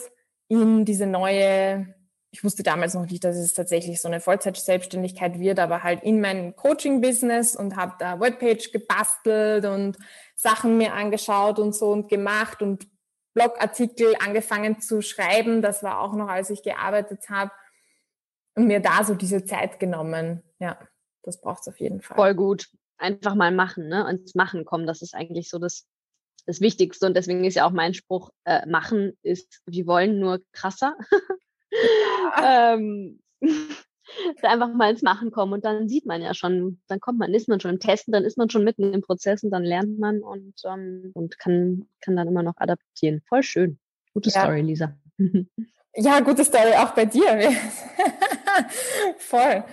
[0.48, 1.94] in diese neue,
[2.30, 6.20] ich wusste damals noch nicht, dass es tatsächlich so eine Vollzeit-Selbstständigkeit wird, aber halt in
[6.20, 9.98] mein Coaching-Business und habe da Webpage gebastelt und
[10.34, 12.86] Sachen mir angeschaut und so und gemacht und
[13.36, 15.60] Blogartikel angefangen zu schreiben.
[15.60, 17.52] Das war auch noch, als ich gearbeitet habe.
[18.54, 20.42] Und mir da so diese Zeit genommen.
[20.58, 20.78] Ja,
[21.22, 22.16] das braucht es auf jeden Fall.
[22.16, 22.70] Voll gut.
[22.96, 24.08] Einfach mal machen, ne?
[24.08, 24.86] Ins Machen kommen.
[24.86, 25.86] Das ist eigentlich so das,
[26.46, 27.04] das Wichtigste.
[27.04, 30.96] Und deswegen ist ja auch mein Spruch, äh, machen ist, wir wollen nur krasser.
[32.42, 33.20] Ähm,
[34.42, 37.48] einfach mal ins Machen kommen und dann sieht man ja schon, dann kommt man, ist
[37.48, 40.20] man schon im Testen, dann ist man schon mitten im Prozess und dann lernt man
[40.20, 43.22] und, ähm, und kann, kann dann immer noch adaptieren.
[43.28, 43.78] Voll schön.
[44.12, 44.42] Gute ja.
[44.42, 44.96] Story, Lisa.
[45.96, 47.50] ja, gute Story auch bei dir.
[49.18, 49.64] Voll.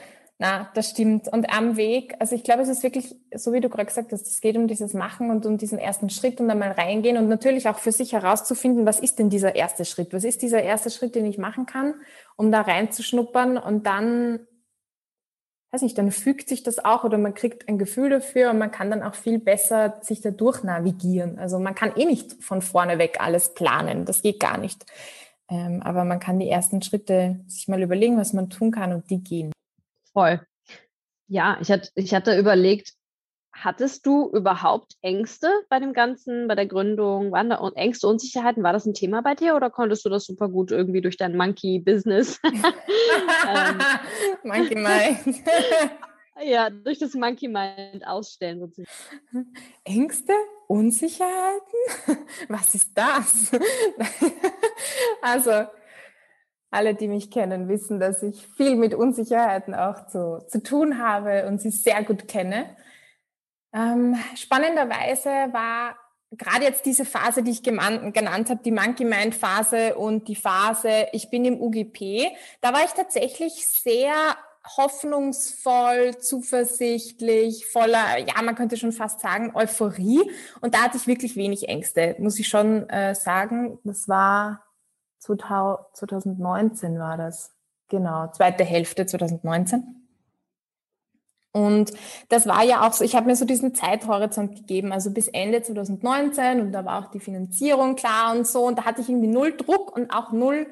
[0.44, 1.30] Na, das stimmt.
[1.32, 4.28] Und am Weg, also ich glaube, es ist wirklich, so wie du gerade gesagt hast,
[4.28, 7.30] es geht um dieses Machen und um diesen ersten Schritt und dann mal reingehen und
[7.30, 10.12] natürlich auch für sich herauszufinden, was ist denn dieser erste Schritt?
[10.12, 11.94] Was ist dieser erste Schritt, den ich machen kann,
[12.36, 14.46] um da reinzuschnuppern und dann,
[15.72, 18.72] weiß nicht, dann fügt sich das auch oder man kriegt ein Gefühl dafür und man
[18.72, 21.40] kann dann auch viel besser sich da durch navigieren.
[21.40, 24.04] Also man kann eh nicht von vorne weg alles planen.
[24.04, 24.86] Das geht gar nicht.
[25.50, 29.10] Ähm, aber man kann die ersten Schritte sich mal überlegen, was man tun kann und
[29.10, 29.53] die gehen.
[30.14, 30.42] Voll.
[31.28, 32.94] Ja, ich hatte, ich hatte überlegt,
[33.54, 37.32] hattest du überhaupt Ängste bei dem Ganzen, bei der Gründung?
[37.32, 38.64] Waren da Ängste, Unsicherheiten?
[38.64, 41.38] War das ein Thema bei dir oder konntest du das super gut irgendwie durch dein
[41.38, 42.40] Monkey-Business?
[42.44, 43.80] ähm,
[44.44, 45.44] Monkey Mind.
[46.44, 48.90] ja, durch das Monkey Mind ausstellen sozusagen.
[49.84, 50.34] Ängste?
[50.68, 51.80] Unsicherheiten?
[52.48, 53.52] Was ist das?
[55.22, 55.68] also,
[56.74, 61.48] alle, die mich kennen, wissen, dass ich viel mit Unsicherheiten auch zu, zu tun habe
[61.48, 62.76] und sie sehr gut kenne.
[63.74, 65.96] Ähm, spannenderweise war
[66.38, 71.08] gerade jetzt diese Phase, die ich genannt, habe, die Monkey Mind Phase und die Phase,
[71.12, 72.28] ich bin im UGP,
[72.62, 74.14] da war ich tatsächlich sehr
[74.78, 80.22] hoffnungsvoll, zuversichtlich, voller, ja, man könnte schon fast sagen, Euphorie.
[80.62, 83.78] Und da hatte ich wirklich wenig Ängste, muss ich schon äh, sagen.
[83.84, 84.64] Das war
[85.24, 87.52] 2019 war das.
[87.90, 90.04] Genau, zweite Hälfte 2019.
[91.54, 91.94] Und
[92.30, 95.62] das war ja auch so, ich habe mir so diesen Zeithorizont gegeben, also bis Ende
[95.62, 99.28] 2019 und da war auch die Finanzierung klar und so und da hatte ich irgendwie
[99.28, 100.66] null Druck und auch null,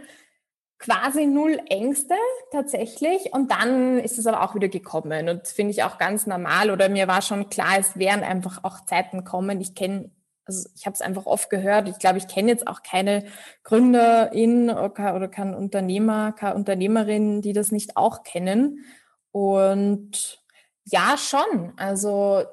[0.79, 2.15] quasi null Ängste
[2.51, 6.71] tatsächlich und dann ist es aber auch wieder gekommen und finde ich auch ganz normal
[6.71, 9.61] oder mir war schon klar, es werden einfach auch Zeiten kommen.
[9.61, 10.09] Ich kenne
[10.45, 11.87] also ich habe es einfach oft gehört.
[11.87, 13.25] Ich glaube, ich kenne jetzt auch keine
[13.63, 18.85] Gründerin oder kein Unternehmer, keine Unternehmerin, die das nicht auch kennen.
[19.31, 20.41] Und
[20.85, 21.73] ja, schon.
[21.77, 22.43] Also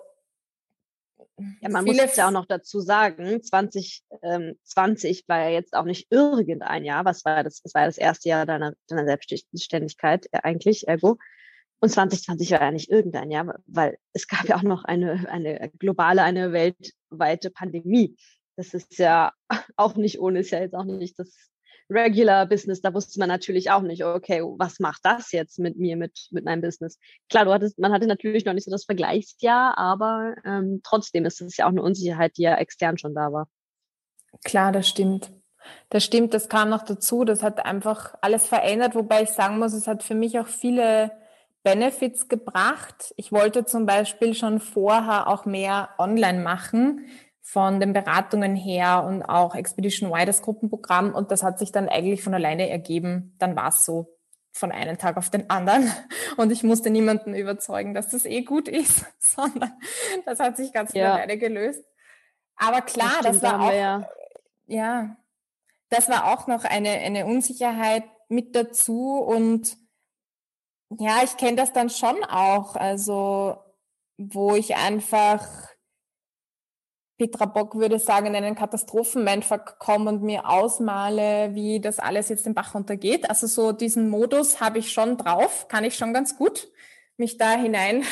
[1.60, 6.10] ja, man muss ja auch noch dazu sagen, 2020 ähm, war ja jetzt auch nicht
[6.10, 7.62] irgendein Jahr, was war das?
[7.62, 11.16] Das war das erste Jahr deiner, deiner Selbstständigkeit äh, eigentlich, ergo.
[11.80, 15.70] Und 2020 war ja nicht irgendein Jahr, weil es gab ja auch noch eine, eine
[15.78, 16.52] globale, eine
[17.10, 18.16] weltweite Pandemie.
[18.56, 19.32] Das ist ja
[19.76, 21.34] auch nicht ohne, ist ja jetzt auch nicht das
[21.90, 22.80] Regular Business.
[22.80, 26.44] Da wusste man natürlich auch nicht, okay, was macht das jetzt mit mir, mit, mit
[26.44, 26.98] meinem Business?
[27.30, 31.40] Klar, du hattest, man hatte natürlich noch nicht so das Vergleichsjahr, aber ähm, trotzdem ist
[31.40, 33.48] es ja auch eine Unsicherheit, die ja extern schon da war.
[34.44, 35.32] Klar, das stimmt.
[35.88, 37.24] Das stimmt, das kam noch dazu.
[37.24, 41.10] Das hat einfach alles verändert, wobei ich sagen muss, es hat für mich auch viele
[41.62, 43.12] Benefits gebracht.
[43.16, 47.06] Ich wollte zum Beispiel schon vorher auch mehr online machen
[47.42, 51.14] von den Beratungen her und auch Expedition Y, das Gruppenprogramm.
[51.14, 53.34] Und das hat sich dann eigentlich von alleine ergeben.
[53.38, 54.18] Dann war es so
[54.52, 55.90] von einem Tag auf den anderen.
[56.36, 59.72] Und ich musste niemanden überzeugen, dass das eh gut ist, sondern
[60.26, 61.14] das hat sich ganz von ja.
[61.14, 61.84] alleine gelöst.
[62.56, 64.08] Aber klar, das, das war auch, ja.
[64.66, 65.16] ja,
[65.90, 69.76] das war auch noch eine, eine Unsicherheit mit dazu und
[70.96, 72.76] ja, ich kenne das dann schon auch.
[72.76, 73.58] Also,
[74.16, 75.46] wo ich einfach
[77.18, 82.46] Petra Bock würde sagen, in einen Katastrophenmindfuck komme und mir ausmale, wie das alles jetzt
[82.46, 83.28] den Bach runtergeht.
[83.28, 86.68] Also so diesen Modus habe ich schon drauf, kann ich schon ganz gut
[87.18, 88.04] mich da hinein,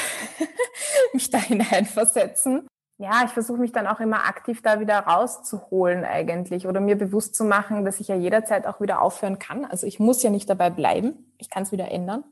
[1.12, 2.67] mich da hineinversetzen.
[2.99, 7.35] Ja, ich versuche mich dann auch immer aktiv da wieder rauszuholen eigentlich oder mir bewusst
[7.35, 9.65] zu machen, dass ich ja jederzeit auch wieder aufhören kann.
[9.65, 11.33] Also ich muss ja nicht dabei bleiben.
[11.39, 12.25] Ich kann es wieder ändern.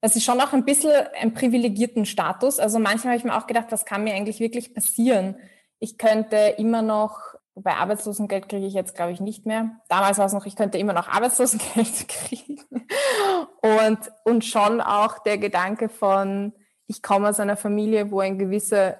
[0.00, 2.58] Es ist schon auch ein bisschen ein privilegierten Status.
[2.58, 5.36] Also manchmal habe ich mir auch gedacht, was kann mir eigentlich wirklich passieren?
[5.80, 7.20] Ich könnte immer noch,
[7.54, 9.80] wobei Arbeitslosengeld kriege ich jetzt, glaube ich, nicht mehr.
[9.88, 12.60] Damals war es noch, ich könnte immer noch Arbeitslosengeld kriegen.
[13.60, 16.52] Und, und schon auch der Gedanke von,
[16.86, 18.98] ich komme aus einer Familie, wo ein gewisser,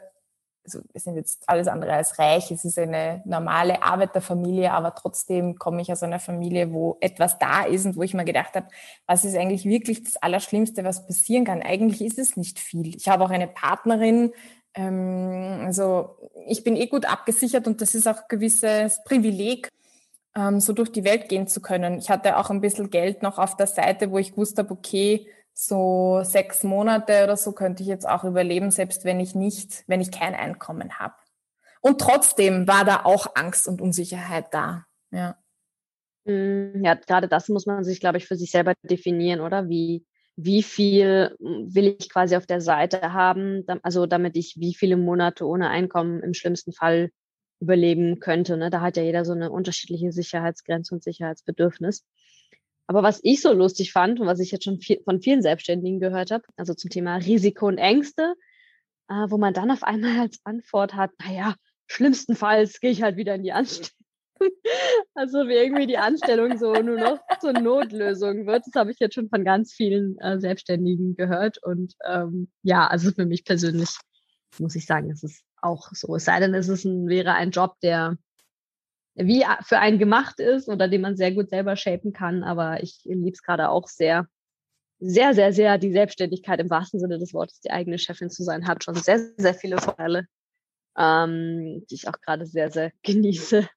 [0.68, 5.58] also wir sind jetzt alles andere als reich, es ist eine normale Arbeiterfamilie, aber trotzdem
[5.58, 8.68] komme ich aus einer Familie, wo etwas da ist und wo ich mir gedacht habe,
[9.06, 11.62] was ist eigentlich wirklich das Allerschlimmste, was passieren kann?
[11.62, 12.94] Eigentlich ist es nicht viel.
[12.94, 14.32] Ich habe auch eine Partnerin,
[14.74, 19.70] ähm, also ich bin eh gut abgesichert und das ist auch ein gewisses Privileg,
[20.36, 21.98] ähm, so durch die Welt gehen zu können.
[21.98, 25.26] Ich hatte auch ein bisschen Geld noch auf der Seite, wo ich gewusst habe, okay,
[25.60, 30.00] so sechs Monate oder so könnte ich jetzt auch überleben, selbst wenn ich nicht, wenn
[30.00, 31.14] ich kein Einkommen habe.
[31.80, 34.86] Und trotzdem war da auch Angst und Unsicherheit da.
[35.10, 35.36] Ja.
[36.26, 39.68] Hm, ja, gerade das muss man sich, glaube ich, für sich selber definieren, oder?
[39.68, 44.96] Wie, wie viel will ich quasi auf der Seite haben, also damit ich wie viele
[44.96, 47.10] Monate ohne Einkommen im schlimmsten Fall
[47.58, 48.56] überleben könnte.
[48.56, 48.70] Ne?
[48.70, 52.04] Da hat ja jeder so eine unterschiedliche Sicherheitsgrenze und Sicherheitsbedürfnis.
[52.88, 56.00] Aber was ich so lustig fand und was ich jetzt schon viel, von vielen Selbstständigen
[56.00, 58.34] gehört habe, also zum Thema Risiko und Ängste,
[59.08, 61.54] äh, wo man dann auf einmal als Antwort hat, naja,
[61.86, 63.92] schlimmstenfalls gehe ich halt wieder in die Anstellung.
[65.14, 68.62] Also wie irgendwie die Anstellung so nur noch zur Notlösung wird.
[68.68, 71.58] Das habe ich jetzt schon von ganz vielen äh, Selbstständigen gehört.
[71.60, 73.88] Und ähm, ja, also für mich persönlich
[74.60, 76.14] muss ich sagen, es ist auch so.
[76.14, 78.16] Es sei denn, es ist ein, wäre ein Job, der
[79.18, 82.44] wie für einen gemacht ist oder den man sehr gut selber shapen kann.
[82.44, 84.26] Aber ich liebe es gerade auch sehr,
[85.00, 88.66] sehr, sehr, sehr die Selbstständigkeit im wahrsten Sinne des Wortes, die eigene Chefin zu sein,
[88.66, 90.26] hat schon sehr, sehr viele Vorteile,
[90.96, 93.68] ähm, die ich auch gerade sehr, sehr genieße.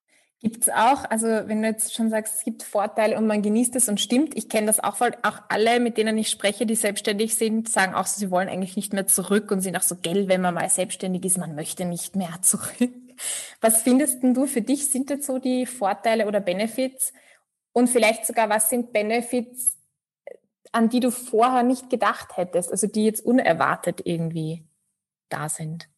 [0.43, 3.75] Gibt es auch, also wenn du jetzt schon sagst, es gibt Vorteile und man genießt
[3.75, 6.73] es und stimmt, ich kenne das auch voll, auch alle, mit denen ich spreche, die
[6.73, 10.27] selbstständig sind, sagen auch, sie wollen eigentlich nicht mehr zurück und sind auch so, gell,
[10.29, 12.91] wenn man mal selbstständig ist, man möchte nicht mehr zurück.
[13.61, 17.13] Was findest du für dich, sind jetzt so die Vorteile oder Benefits
[17.73, 19.77] und vielleicht sogar, was sind Benefits,
[20.71, 24.65] an die du vorher nicht gedacht hättest, also die jetzt unerwartet irgendwie
[25.29, 25.89] da sind?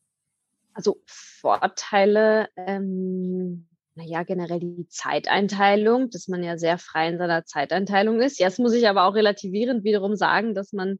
[0.73, 8.21] Also Vorteile, ähm naja, generell die Zeiteinteilung, dass man ja sehr frei in seiner Zeiteinteilung
[8.21, 8.39] ist.
[8.39, 10.97] Jetzt muss ich aber auch relativierend wiederum sagen, dass man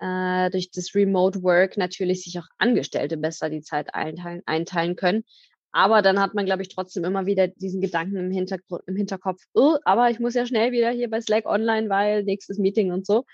[0.00, 5.24] äh, durch das Remote Work natürlich sich auch Angestellte besser die Zeit einteilen, einteilen können.
[5.72, 9.42] Aber dann hat man, glaube ich, trotzdem immer wieder diesen Gedanken im, Hintergrund, im Hinterkopf,
[9.52, 13.04] oh, aber ich muss ja schnell wieder hier bei Slack online, weil nächstes Meeting und
[13.04, 13.26] so.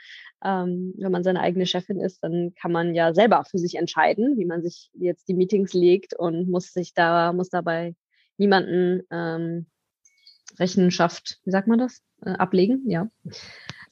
[0.45, 4.37] Ähm, wenn man seine eigene Chefin ist, dann kann man ja selber für sich entscheiden,
[4.39, 7.95] wie man sich jetzt die Meetings legt und muss sich da, muss dabei
[8.39, 9.67] niemanden ähm,
[10.59, 12.03] Rechenschaft, wie sagt man das?
[12.25, 13.09] Äh, ablegen, ja.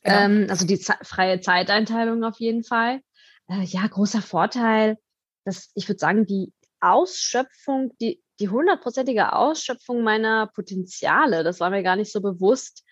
[0.02, 0.16] Genau.
[0.16, 3.00] Ähm, also die freie Zeiteinteilung auf jeden Fall.
[3.48, 4.96] Äh, ja, großer Vorteil,
[5.44, 11.82] dass ich würde sagen, die Ausschöpfung, die, die hundertprozentige Ausschöpfung meiner Potenziale, das war mir
[11.82, 12.84] gar nicht so bewusst.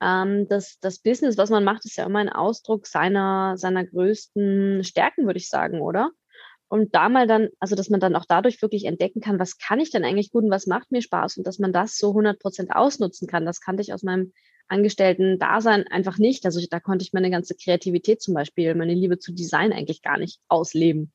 [0.00, 4.82] Ähm, das, das Business, was man macht, ist ja immer ein Ausdruck seiner, seiner größten
[4.82, 6.10] Stärken, würde ich sagen, oder?
[6.68, 9.78] Und da mal dann, also dass man dann auch dadurch wirklich entdecken kann, was kann
[9.78, 12.40] ich denn eigentlich gut und was macht mir Spaß und dass man das so 100
[12.40, 13.44] Prozent ausnutzen kann.
[13.44, 14.32] Das kannte ich aus meinem
[14.72, 16.44] Angestellten-Dasein einfach nicht.
[16.44, 20.18] Also da konnte ich meine ganze Kreativität zum Beispiel, meine Liebe zu Design eigentlich gar
[20.18, 21.12] nicht ausleben.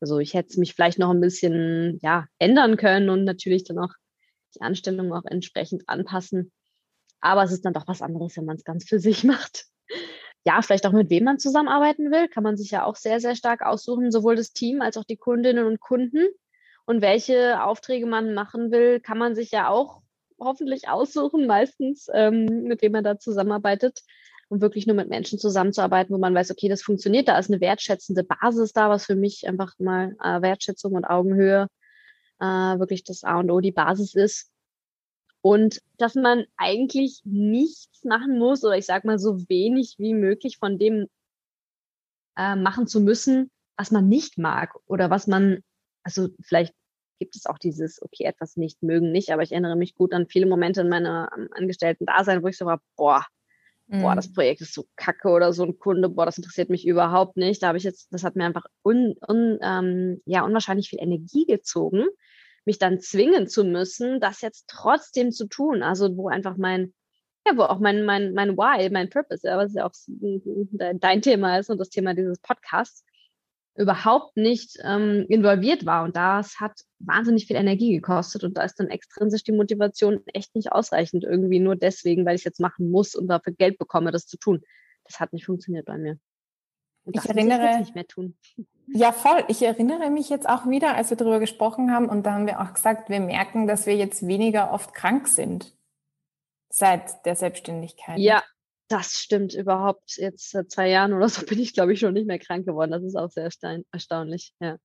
[0.00, 3.92] Also ich hätte mich vielleicht noch ein bisschen, ja, ändern können und natürlich dann auch
[4.54, 6.52] die Anstellung auch entsprechend anpassen.
[7.20, 9.66] Aber es ist dann doch was anderes, wenn man es ganz für sich macht
[10.44, 13.36] ja, vielleicht auch mit wem man zusammenarbeiten will, kann man sich ja auch sehr, sehr
[13.36, 16.28] stark aussuchen, sowohl das Team als auch die Kundinnen und Kunden.
[16.86, 19.99] Und welche Aufträge man machen will, kann man sich ja auch
[20.40, 24.00] hoffentlich aussuchen, meistens, ähm, mit wem man da zusammenarbeitet.
[24.48, 27.60] Und wirklich nur mit Menschen zusammenzuarbeiten, wo man weiß, okay, das funktioniert, da ist eine
[27.60, 31.68] wertschätzende Basis da, was für mich einfach mal äh, Wertschätzung und Augenhöhe
[32.40, 34.50] äh, wirklich das A und O, die Basis ist.
[35.42, 40.58] Und dass man eigentlich nichts machen muss oder ich sag mal so wenig wie möglich
[40.58, 41.06] von dem
[42.36, 45.62] äh, machen zu müssen, was man nicht mag oder was man,
[46.02, 46.74] also vielleicht
[47.20, 50.26] gibt es auch dieses, okay, etwas nicht mögen nicht, aber ich erinnere mich gut an
[50.26, 53.24] viele Momente in meiner Angestellten-Dasein, wo ich so war, boah,
[53.86, 54.02] mhm.
[54.02, 54.32] boah, das mhm.
[54.32, 57.62] Projekt ist so kacke oder so ein Kunde, boah, das interessiert mich überhaupt nicht.
[57.62, 61.46] Da habe ich jetzt, das hat mir einfach un, un, ähm, ja, unwahrscheinlich viel Energie
[61.46, 62.06] gezogen
[62.64, 65.82] mich dann zwingen zu müssen, das jetzt trotzdem zu tun.
[65.82, 66.94] Also wo einfach mein,
[67.46, 71.58] ja, wo auch mein, mein, mein Why, mein Purpose, ja, was ja auch dein Thema
[71.58, 73.04] ist und das Thema dieses Podcasts,
[73.76, 76.04] überhaupt nicht ähm, involviert war.
[76.04, 78.44] Und das hat wahnsinnig viel Energie gekostet.
[78.44, 81.24] Und da ist dann extrinsisch die Motivation echt nicht ausreichend.
[81.24, 84.36] Irgendwie nur deswegen, weil ich es jetzt machen muss und dafür Geld bekomme, das zu
[84.36, 84.62] tun.
[85.04, 86.18] Das hat nicht funktioniert bei mir.
[87.04, 88.36] Und ich erinnere, ich nicht mehr tun.
[88.88, 89.44] Ja, voll.
[89.48, 92.60] Ich erinnere mich jetzt auch wieder, als wir darüber gesprochen haben, und da haben wir
[92.60, 95.74] auch gesagt, wir merken, dass wir jetzt weniger oft krank sind
[96.68, 98.18] seit der Selbstständigkeit.
[98.18, 98.42] Ja,
[98.90, 100.16] das stimmt überhaupt.
[100.16, 102.90] Jetzt seit zwei Jahren oder so bin ich, glaube ich, schon nicht mehr krank geworden.
[102.90, 103.48] Das ist auch sehr
[103.92, 104.52] erstaunlich.
[104.60, 104.76] Ja.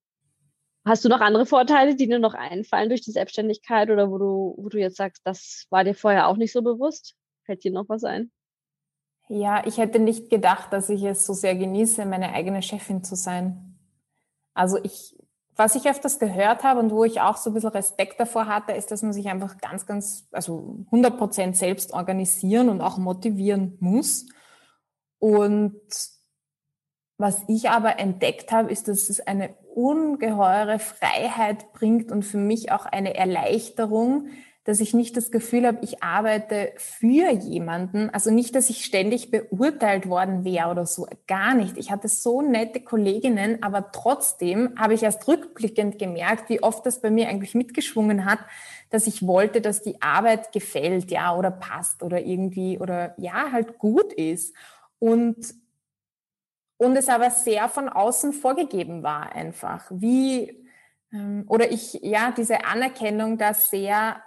[0.86, 4.56] Hast du noch andere Vorteile, die dir noch einfallen durch die Selbstständigkeit oder wo du,
[4.58, 7.16] wo du jetzt sagst, das war dir vorher auch nicht so bewusst?
[7.46, 8.32] Fällt dir noch was ein?
[9.28, 13.16] Ja, ich hätte nicht gedacht, dass ich es so sehr genieße, meine eigene Chefin zu
[13.16, 13.80] sein.
[14.54, 15.18] Also ich,
[15.56, 18.74] was ich öfters gehört habe und wo ich auch so ein bisschen Respekt davor hatte,
[18.74, 23.78] ist, dass man sich einfach ganz, ganz, also 100 Prozent selbst organisieren und auch motivieren
[23.80, 24.26] muss.
[25.20, 25.80] Und
[27.18, 32.72] was ich aber entdeckt habe, ist, dass es eine ungeheure Freiheit bringt und für mich
[32.72, 34.28] auch eine Erleichterung,
[34.66, 38.10] dass ich nicht das Gefühl habe, ich arbeite für jemanden.
[38.10, 41.08] Also nicht, dass ich ständig beurteilt worden wäre oder so.
[41.28, 41.78] Gar nicht.
[41.78, 47.00] Ich hatte so nette Kolleginnen, aber trotzdem habe ich erst rückblickend gemerkt, wie oft das
[47.00, 48.40] bei mir eigentlich mitgeschwungen hat,
[48.90, 53.78] dass ich wollte, dass die Arbeit gefällt, ja, oder passt oder irgendwie oder ja, halt
[53.78, 54.56] gut ist.
[54.98, 55.54] Und
[56.78, 59.86] und es aber sehr von außen vorgegeben war einfach.
[59.92, 60.68] Wie,
[61.14, 64.22] ähm, oder ich, ja, diese Anerkennung da sehr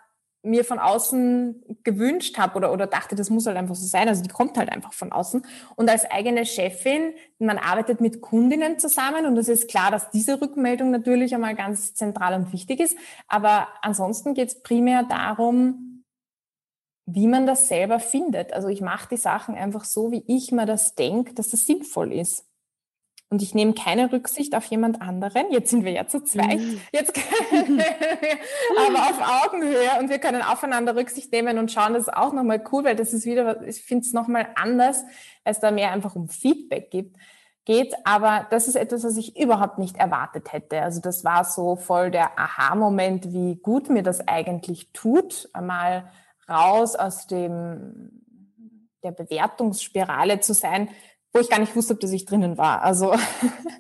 [0.49, 4.09] mir von außen gewünscht habe oder, oder dachte, das muss halt einfach so sein.
[4.09, 5.42] Also die kommt halt einfach von außen.
[5.76, 10.40] Und als eigene Chefin, man arbeitet mit Kundinnen zusammen und es ist klar, dass diese
[10.40, 12.96] Rückmeldung natürlich einmal ganz zentral und wichtig ist.
[13.28, 16.05] Aber ansonsten geht es primär darum,
[17.07, 18.53] wie man das selber findet.
[18.53, 22.12] Also ich mache die Sachen einfach so, wie ich mir das denke, dass das sinnvoll
[22.12, 22.47] ist
[23.31, 25.51] und ich nehme keine Rücksicht auf jemand anderen.
[25.51, 26.61] Jetzt sind wir ja zu zweit.
[26.61, 26.81] Mhm.
[26.93, 27.85] Jetzt können wir
[28.87, 32.62] aber auf Augenhöhe und wir können aufeinander Rücksicht nehmen und schauen, das ist auch nochmal
[32.72, 35.03] cool, weil das ist wieder, ich finde es nochmal anders,
[35.45, 37.16] weil es da mehr einfach um Feedback gibt
[37.68, 40.81] geht, aber das ist etwas, was ich überhaupt nicht erwartet hätte.
[40.81, 46.11] Also das war so voll der Aha-Moment, wie gut mir das eigentlich tut, einmal
[46.49, 48.24] raus aus dem
[49.05, 50.89] der Bewertungsspirale zu sein,
[51.33, 52.83] wo ich gar nicht wusste, dass ich drinnen war.
[52.83, 53.14] Also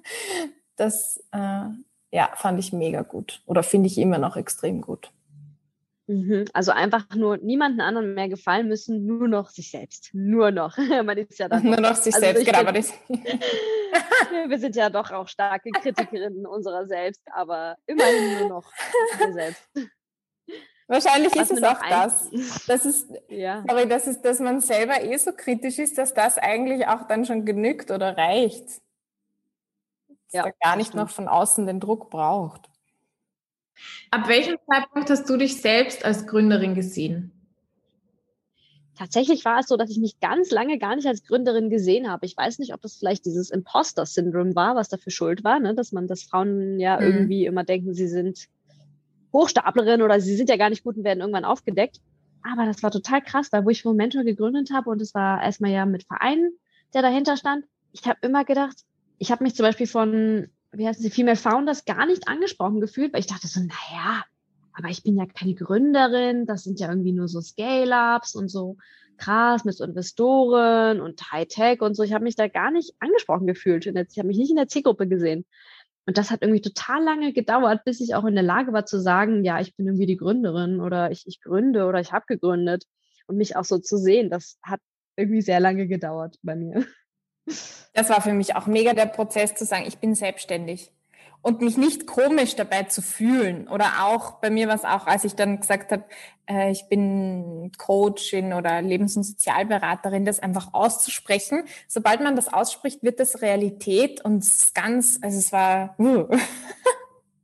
[0.76, 1.68] das äh,
[2.10, 5.10] ja, fand ich mega gut oder finde ich immer noch extrem gut.
[6.08, 6.46] Mhm.
[6.54, 10.08] Also einfach nur niemanden anderen mehr gefallen müssen, nur noch sich selbst.
[10.14, 10.76] Nur noch.
[11.04, 12.72] Man ist ja dann nur noch sich also selbst, genau.
[12.72, 12.92] Das
[14.48, 18.72] wir sind ja doch auch starke Kritikerinnen unserer selbst, aber immerhin nur noch
[19.18, 19.68] wir selbst.
[20.88, 22.30] Wahrscheinlich ist es auch das.
[22.66, 23.62] Das ist, ja.
[23.68, 27.24] sorry, das ist, dass man selber eh so kritisch ist, dass das eigentlich auch dann
[27.26, 28.80] schon genügt oder reicht.
[30.08, 32.68] Dass ja, da gar nicht noch von außen den Druck braucht.
[34.10, 37.32] Ab welchem Zeitpunkt hast du dich selbst als Gründerin gesehen?
[38.96, 42.26] Tatsächlich war es so, dass ich mich ganz lange gar nicht als Gründerin gesehen habe.
[42.26, 45.74] Ich weiß nicht, ob das vielleicht dieses Imposter-Syndrom war, was dafür schuld war, ne?
[45.74, 47.06] dass man, dass Frauen ja mhm.
[47.06, 48.48] irgendwie immer denken, sie sind
[49.32, 52.00] Hochstaplerin oder sie sind ja gar nicht gut und werden irgendwann aufgedeckt.
[52.42, 55.42] Aber das war total krass, weil wo ich für Mentor gegründet habe und es war
[55.42, 56.52] erstmal ja mit Vereinen,
[56.94, 57.64] der dahinter stand.
[57.92, 58.76] Ich habe immer gedacht,
[59.18, 63.12] ich habe mich zum Beispiel von, wie heißen sie, Female Founders gar nicht angesprochen gefühlt,
[63.12, 64.24] weil ich dachte so, naja,
[64.72, 68.76] aber ich bin ja keine Gründerin, das sind ja irgendwie nur so Scale-Ups und so
[69.16, 72.04] krass mit so Investoren und Hightech und so.
[72.04, 73.84] Ich habe mich da gar nicht angesprochen gefühlt.
[73.84, 75.44] Ich habe mich nicht in der Zielgruppe gesehen.
[76.08, 78.98] Und das hat irgendwie total lange gedauert, bis ich auch in der Lage war zu
[78.98, 82.84] sagen, ja, ich bin irgendwie die Gründerin oder ich, ich gründe oder ich habe gegründet.
[83.26, 84.80] Und mich auch so zu sehen, das hat
[85.16, 86.86] irgendwie sehr lange gedauert bei mir.
[87.94, 90.92] Das war für mich auch mega der Prozess zu sagen, ich bin selbstständig
[91.48, 93.68] und mich nicht komisch dabei zu fühlen.
[93.68, 96.04] Oder auch bei mir war es auch, als ich dann gesagt habe,
[96.46, 101.64] äh, ich bin Coachin oder Lebens- und Sozialberaterin, das einfach auszusprechen.
[101.86, 105.94] Sobald man das ausspricht, wird das Realität und es ganz, also es war.
[105.98, 106.28] Uh.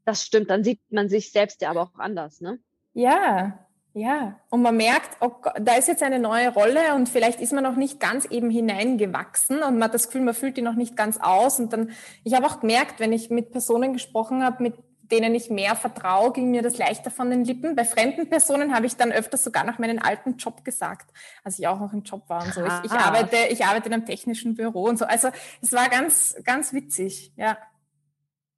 [0.06, 2.58] Das stimmt, dann sieht man sich selbst ja aber auch anders, ne?
[2.92, 3.63] Ja,
[3.96, 5.30] ja, und man merkt, oh
[5.60, 9.62] da ist jetzt eine neue Rolle und vielleicht ist man noch nicht ganz eben hineingewachsen
[9.62, 11.60] und man hat das Gefühl, man fühlt die noch nicht ganz aus.
[11.60, 11.92] Und dann,
[12.24, 14.74] ich habe auch gemerkt, wenn ich mit Personen gesprochen habe, mit
[15.12, 17.76] denen ich mehr vertraue, ging mir das leichter von den Lippen.
[17.76, 21.12] Bei fremden Personen habe ich dann öfters sogar noch meinen alten Job gesagt,
[21.44, 22.64] als ich auch noch im Job war und so.
[22.64, 25.04] Ich, ich arbeite, ich arbeite in einem technischen Büro und so.
[25.04, 25.28] Also
[25.62, 27.58] es war ganz, ganz witzig, ja.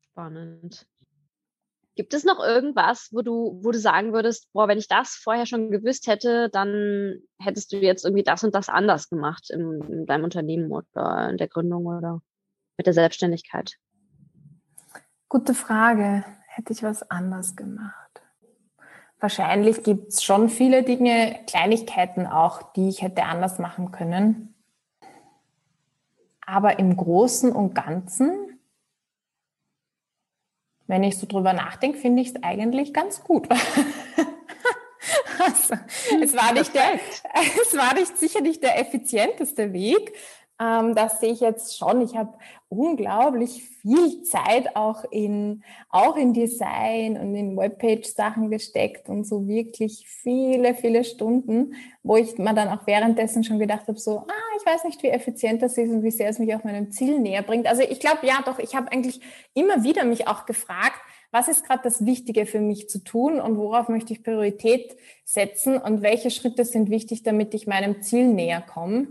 [0.01, 0.87] Spannend.
[1.97, 5.47] Gibt es noch irgendwas, wo du, wo du sagen würdest, boah, wenn ich das vorher
[5.47, 10.07] schon gewusst hätte, dann hättest du jetzt irgendwie das und das anders gemacht in, in
[10.07, 12.21] deinem Unternehmen oder in der Gründung oder
[12.77, 13.77] mit der Selbstständigkeit?
[15.31, 16.23] Gute Frage.
[16.49, 18.23] Hätte ich was anders gemacht?
[19.19, 24.55] Wahrscheinlich gibt es schon viele Dinge, Kleinigkeiten auch, die ich hätte anders machen können.
[26.45, 28.56] Aber im Großen und Ganzen
[30.87, 33.49] wenn ich so drüber nachdenke, finde ich es eigentlich ganz gut.
[35.39, 35.75] also,
[36.23, 36.95] es war nicht der,
[37.63, 40.13] es war nicht sicher nicht der effizienteste Weg,
[40.61, 42.01] ähm, das sehe ich jetzt schon.
[42.01, 42.33] Ich habe
[42.69, 50.07] unglaublich viel Zeit auch in, auch in Design und in Webpage-Sachen gesteckt und so wirklich
[50.09, 54.67] viele, viele Stunden, wo ich mir dann auch währenddessen schon gedacht habe, so, ah, ich
[54.67, 57.43] weiß nicht, wie effizient das ist und wie sehr es mich auch meinem Ziel näher
[57.43, 57.67] bringt.
[57.67, 59.21] Also ich glaube, ja, doch, ich habe eigentlich
[59.55, 61.01] immer wieder mich auch gefragt,
[61.31, 65.77] was ist gerade das Wichtige für mich zu tun und worauf möchte ich Priorität setzen
[65.77, 69.09] und welche Schritte sind wichtig, damit ich meinem Ziel näher komme.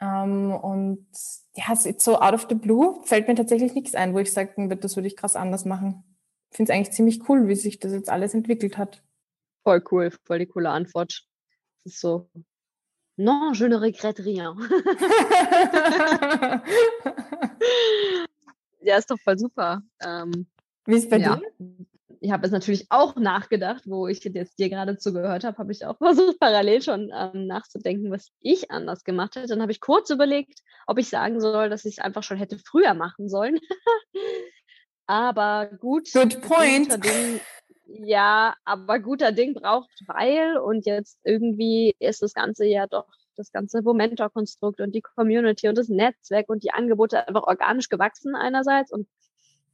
[0.00, 1.06] Ähm, und
[1.54, 4.80] ja, so out of the blue fällt mir tatsächlich nichts ein, wo ich sagen würde,
[4.80, 6.04] das würde ich krass anders machen.
[6.50, 9.02] Ich finde es eigentlich ziemlich cool, wie sich das jetzt alles entwickelt hat.
[9.62, 11.26] Voll cool, voll die coole Antwort.
[11.84, 12.30] Das ist so,
[13.16, 14.56] non, je ne regrette rien.
[18.80, 19.82] ja, ist doch voll super.
[20.02, 20.46] Ähm,
[20.86, 21.36] wie ist bei ja.
[21.36, 21.86] dir?
[22.20, 25.84] Ich habe es natürlich auch nachgedacht, wo ich jetzt dir gerade zugehört habe, habe ich
[25.86, 29.48] auch versucht, parallel schon ähm, nachzudenken, was ich anders gemacht hätte.
[29.48, 32.58] Dann habe ich kurz überlegt, ob ich sagen soll, dass ich es einfach schon hätte
[32.58, 33.58] früher machen sollen.
[35.06, 36.12] aber gut.
[36.12, 36.92] Good point.
[37.04, 37.40] Ding,
[37.86, 43.52] ja, aber guter Ding braucht weil und jetzt irgendwie ist das Ganze ja doch das
[43.52, 48.92] ganze Momentor-Konstrukt und die Community und das Netzwerk und die Angebote einfach organisch gewachsen einerseits
[48.92, 49.08] und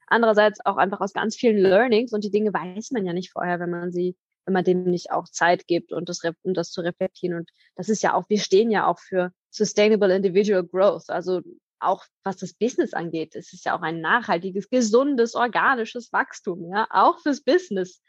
[0.07, 3.59] Andererseits auch einfach aus ganz vielen Learnings und die Dinge weiß man ja nicht vorher,
[3.61, 6.80] wenn man sie, wenn man dem nicht auch Zeit gibt und das, um das zu
[6.80, 7.36] reflektieren.
[7.36, 11.09] Und das ist ja auch, wir stehen ja auch für Sustainable Individual Growth.
[11.11, 11.40] Also
[11.80, 16.86] auch was das Business angeht, es ist ja auch ein nachhaltiges, gesundes, organisches Wachstum, ja,
[16.90, 18.02] auch fürs Business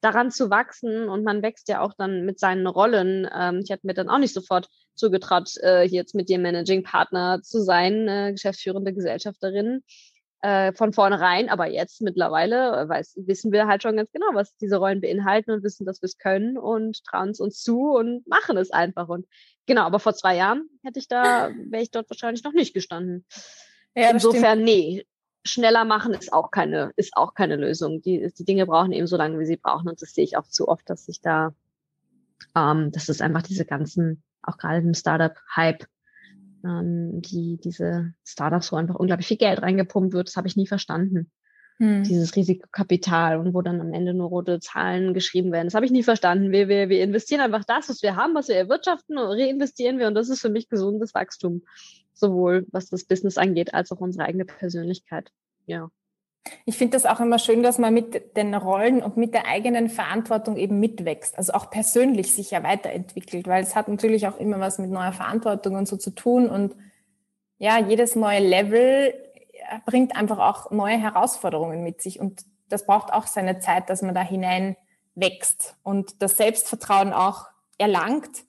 [0.00, 3.28] daran zu wachsen und man wächst ja auch dann mit seinen Rollen.
[3.34, 7.40] Ähm, ich hatte mir dann auch nicht sofort zugetraut, äh, jetzt mit dir Managing Partner
[7.42, 9.82] zu sein, äh, geschäftsführende Gesellschafterin
[10.40, 14.56] äh, von vornherein, aber jetzt mittlerweile äh, weiß, wissen wir halt schon ganz genau, was
[14.56, 18.26] diese Rollen beinhalten und wissen, dass wir es können und trauen es uns zu und
[18.28, 19.08] machen es einfach.
[19.08, 19.26] Und
[19.66, 23.24] genau, aber vor zwei Jahren hätte ich da, wäre ich dort wahrscheinlich noch nicht gestanden.
[23.96, 25.04] Ja, Insofern, nee,
[25.44, 28.00] schneller machen ist auch keine, ist auch keine Lösung.
[28.02, 29.88] Die, die Dinge brauchen eben so lange, wie sie brauchen.
[29.88, 31.54] Und das sehe ich auch zu oft, dass sich da,
[32.54, 35.84] ähm, dass es einfach diese ganzen, auch gerade im Startup-Hype,
[36.64, 40.66] ähm, die diese Startups, wo einfach unglaublich viel Geld reingepumpt wird, das habe ich nie
[40.66, 41.30] verstanden.
[41.78, 42.02] Hm.
[42.02, 45.68] Dieses Risikokapital und wo dann am Ende nur rote Zahlen geschrieben werden.
[45.68, 46.50] Das habe ich nie verstanden.
[46.50, 50.08] Wir, wir, wir investieren einfach das, was wir haben, was wir erwirtschaften, und reinvestieren wir
[50.08, 51.62] und das ist für mich gesundes Wachstum.
[52.14, 55.30] Sowohl was das Business angeht, als auch unsere eigene Persönlichkeit.
[55.66, 55.90] Ja.
[56.64, 59.88] Ich finde das auch immer schön, dass man mit den Rollen und mit der eigenen
[59.88, 64.60] Verantwortung eben mitwächst, also auch persönlich sich ja weiterentwickelt, weil es hat natürlich auch immer
[64.60, 66.76] was mit neuer Verantwortung und so zu tun und
[67.58, 69.12] ja, jedes neue Level
[69.84, 74.14] bringt einfach auch neue Herausforderungen mit sich und das braucht auch seine Zeit, dass man
[74.14, 74.76] da hinein
[75.14, 77.46] wächst und das Selbstvertrauen auch
[77.78, 78.44] erlangt,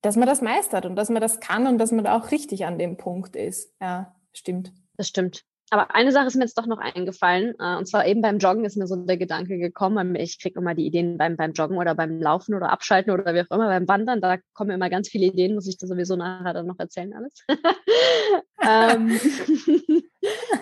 [0.00, 2.66] dass man das meistert und dass man das kann und dass man da auch richtig
[2.66, 3.74] an dem Punkt ist.
[3.80, 4.72] Ja, stimmt.
[4.96, 5.44] Das stimmt.
[5.70, 8.64] Aber eine Sache ist mir jetzt doch noch eingefallen, äh, und zwar eben beim Joggen
[8.64, 11.94] ist mir so der Gedanke gekommen, ich kriege immer die Ideen beim, beim Joggen oder
[11.94, 15.26] beim Laufen oder Abschalten oder wie auch immer, beim Wandern, da kommen immer ganz viele
[15.26, 17.44] Ideen, muss ich das sowieso nachher dann noch erzählen alles.
[18.62, 19.18] ähm,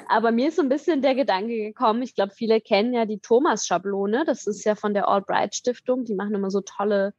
[0.09, 3.19] aber mir ist so ein bisschen der Gedanke gekommen, ich glaube, viele kennen ja die
[3.19, 7.13] Thomas-Schablone, das ist ja von der Albright Stiftung, die machen immer so tolle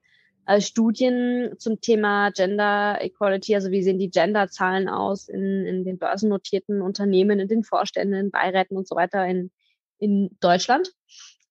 [0.46, 5.98] äh, Studien zum Thema Gender Equality, also wie sehen die Genderzahlen aus in, in den
[5.98, 9.52] börsennotierten Unternehmen, in den Vorständen, in Beiräten und so weiter in,
[10.00, 10.92] in Deutschland.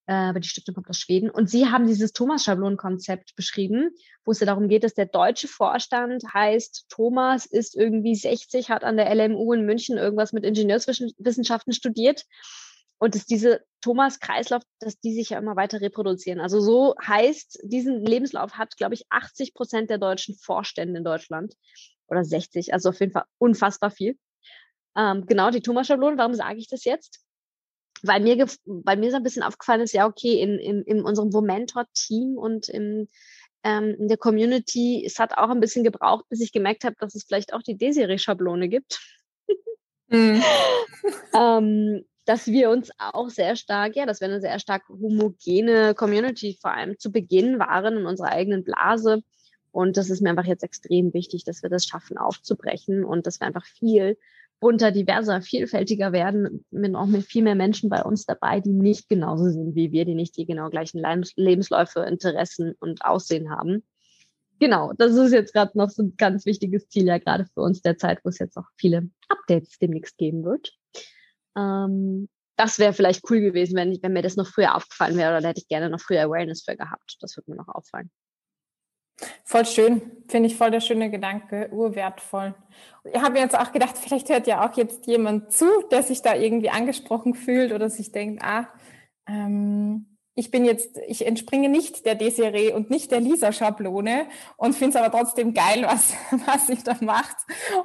[0.06, 1.30] Äh, aber die Stiftung kommt aus Schweden.
[1.30, 3.90] Und sie haben dieses Thomas-Schablonen-Konzept beschrieben,
[4.24, 8.84] wo es ja darum geht, dass der deutsche Vorstand heißt, Thomas ist irgendwie 60, hat
[8.84, 12.24] an der LMU in München irgendwas mit Ingenieurswissenschaften studiert
[12.98, 16.40] und dass diese Thomas-Kreislauf, dass die sich ja immer weiter reproduzieren.
[16.40, 21.54] Also so heißt, diesen Lebenslauf hat, glaube ich, 80 Prozent der deutschen Vorstände in Deutschland
[22.08, 24.16] oder 60, also auf jeden Fall unfassbar viel.
[24.96, 27.20] Ähm, genau, die Thomas-Schablone, warum sage ich das jetzt?
[28.02, 31.30] Weil mir, weil mir so ein bisschen aufgefallen ist, ja, okay, in, in, in unserem
[31.30, 33.08] Momentor-Team und im,
[33.64, 37.14] ähm, in der Community, es hat auch ein bisschen gebraucht, bis ich gemerkt habe, dass
[37.14, 39.00] es vielleicht auch die Desiree-Schablone gibt.
[40.08, 40.42] Mhm.
[41.34, 46.56] ähm, dass wir uns auch sehr stark, ja, dass wir eine sehr stark homogene Community
[46.60, 49.22] vor allem zu Beginn waren in unserer eigenen Blase.
[49.72, 53.40] Und das ist mir einfach jetzt extrem wichtig, dass wir das schaffen aufzubrechen und dass
[53.40, 54.18] wir einfach viel
[54.60, 59.08] bunter, diverser, vielfältiger werden, mit auch mit viel mehr Menschen bei uns dabei, die nicht
[59.08, 61.02] genauso sind wie wir, die nicht die genau gleichen
[61.34, 63.82] Lebensläufe, Interessen und Aussehen haben.
[64.60, 67.82] Genau, das ist jetzt gerade noch so ein ganz wichtiges Ziel, ja, gerade für uns
[67.82, 70.72] der Zeit, wo es jetzt auch viele Updates demnächst geben wird.
[71.56, 75.40] Ähm, das wäre vielleicht cool gewesen, wenn, wenn mir das noch früher aufgefallen wäre, oder
[75.40, 77.16] da hätte ich gerne noch früher Awareness für gehabt.
[77.20, 78.10] Das würde mir noch auffallen.
[79.44, 82.54] Voll schön, finde ich voll der schöne Gedanke, urwertvoll.
[83.04, 86.34] Ich habe jetzt auch gedacht, vielleicht hört ja auch jetzt jemand zu, der sich da
[86.34, 88.68] irgendwie angesprochen fühlt oder sich denkt, ah,
[89.28, 94.26] ähm, ich bin jetzt, ich entspringe nicht der Desiree und nicht der Lisa-Schablone
[94.56, 96.14] und finde es aber trotzdem geil, was,
[96.46, 97.36] was sie da macht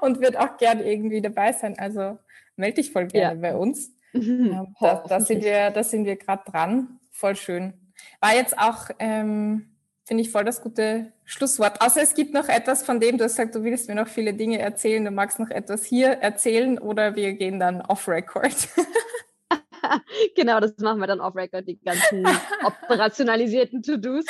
[0.01, 1.77] und wird auch gern irgendwie dabei sein.
[1.77, 2.17] Also
[2.57, 3.51] melde dich voll gerne ja.
[3.51, 3.91] bei uns.
[4.13, 4.75] Mhm.
[4.79, 6.99] Da, da, sind wir, da sind wir gerade dran.
[7.11, 7.73] Voll schön.
[8.19, 9.69] War jetzt auch, ähm,
[10.05, 11.81] finde ich, voll das gute Schlusswort.
[11.81, 14.33] Außer es gibt noch etwas, von dem du hast gesagt, du willst mir noch viele
[14.33, 18.69] Dinge erzählen, du magst noch etwas hier erzählen oder wir gehen dann off-Record.
[20.35, 22.25] genau, das machen wir dann off-Record, die ganzen
[22.63, 24.25] operationalisierten To-Dos.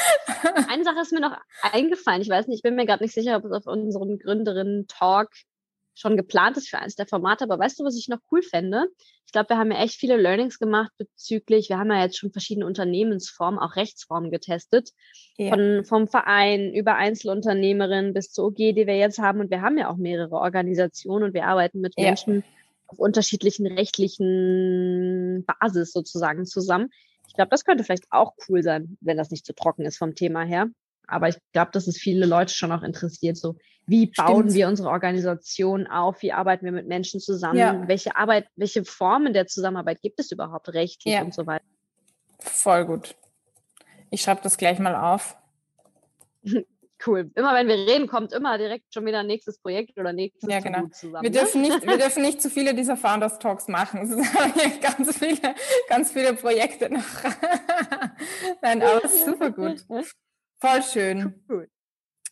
[0.69, 2.21] Eine Sache ist mir noch eingefallen.
[2.21, 5.29] Ich weiß nicht, ich bin mir gerade nicht sicher, ob es auf unserem Gründerinnen-Talk
[5.97, 7.43] schon geplant ist für eines der Formate.
[7.43, 8.87] Aber weißt du, was ich noch cool fände?
[9.25, 12.31] Ich glaube, wir haben ja echt viele Learnings gemacht bezüglich, wir haben ja jetzt schon
[12.31, 14.91] verschiedene Unternehmensformen, auch Rechtsformen getestet.
[15.37, 15.49] Ja.
[15.49, 19.39] Von, vom Verein über Einzelunternehmerin bis zur OG, die wir jetzt haben.
[19.39, 22.05] Und wir haben ja auch mehrere Organisationen und wir arbeiten mit ja.
[22.05, 22.43] Menschen
[22.87, 26.89] auf unterschiedlichen rechtlichen Basis sozusagen zusammen.
[27.27, 30.15] Ich glaube, das könnte vielleicht auch cool sein, wenn das nicht zu trocken ist vom
[30.15, 30.67] Thema her.
[31.07, 33.55] Aber ich glaube, dass es viele Leute schon auch interessiert, so
[33.87, 34.53] wie bauen Stimmt.
[34.53, 37.87] wir unsere Organisation auf, wie arbeiten wir mit Menschen zusammen, ja.
[37.87, 41.21] welche Arbeit, welche Formen der Zusammenarbeit gibt es überhaupt rechtlich ja.
[41.21, 41.65] und so weiter.
[42.39, 43.15] Voll gut.
[44.09, 45.37] Ich schreibe das gleich mal auf.
[47.07, 47.31] cool.
[47.33, 50.59] Immer wenn wir reden, kommt immer direkt schon wieder ein nächstes Projekt oder nächstes ja,
[50.59, 50.87] genau.
[50.87, 51.23] zusammen.
[51.23, 54.01] Wir dürfen, nicht, wir dürfen nicht zu viele dieser Founders Talks machen.
[54.01, 55.55] Es sind ganz viele,
[55.87, 57.23] ganz viele Projekte noch.
[58.61, 59.85] Nein, aber super gut.
[60.59, 61.33] Voll schön.
[61.49, 61.67] Cool.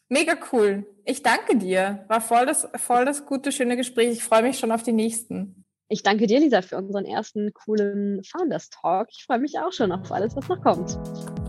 [0.09, 0.85] Mega cool.
[1.05, 2.03] Ich danke dir.
[2.07, 4.11] War voll das, voll das gute, schöne Gespräch.
[4.11, 5.65] Ich freue mich schon auf die nächsten.
[5.87, 9.07] Ich danke dir, Lisa, für unseren ersten coolen Founders Talk.
[9.11, 10.97] Ich freue mich auch schon auf alles, was noch kommt.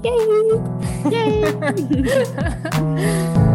[0.05, 0.61] Yay!
[1.11, 1.55] Yay!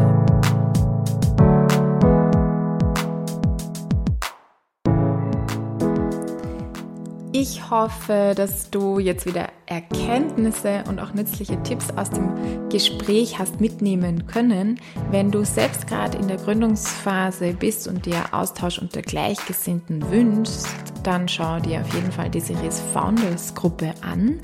[7.43, 13.59] Ich hoffe, dass du jetzt wieder Erkenntnisse und auch nützliche Tipps aus dem Gespräch hast
[13.59, 14.79] mitnehmen können.
[15.09, 20.67] Wenn du selbst gerade in der Gründungsphase bist und dir Austausch unter Gleichgesinnten wünschst,
[21.01, 24.39] dann schau dir auf jeden Fall die Series Founders Gruppe an.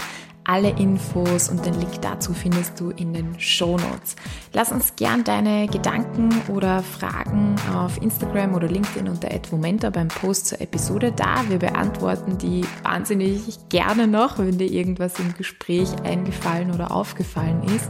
[0.49, 4.15] Alle Infos und den Link dazu findest du in den Show Notes.
[4.53, 10.47] Lass uns gern deine Gedanken oder Fragen auf Instagram oder LinkedIn unter @momenta beim Post
[10.47, 11.43] zur Episode da.
[11.49, 17.89] Wir beantworten die wahnsinnig gerne noch, wenn dir irgendwas im Gespräch eingefallen oder aufgefallen ist.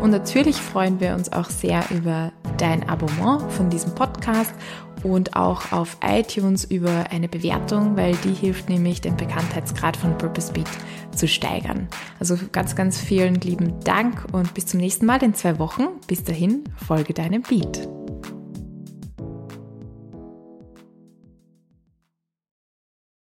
[0.00, 4.54] Und natürlich freuen wir uns auch sehr über dein Abonnement von diesem Podcast
[5.02, 10.52] und auch auf iTunes über eine Bewertung, weil die hilft nämlich, den Bekanntheitsgrad von Purpose
[10.52, 10.68] Beat
[11.14, 11.88] zu steigern.
[12.20, 15.88] Also ganz, ganz vielen lieben Dank und bis zum nächsten Mal in zwei Wochen.
[16.06, 17.88] Bis dahin, folge deinem Beat.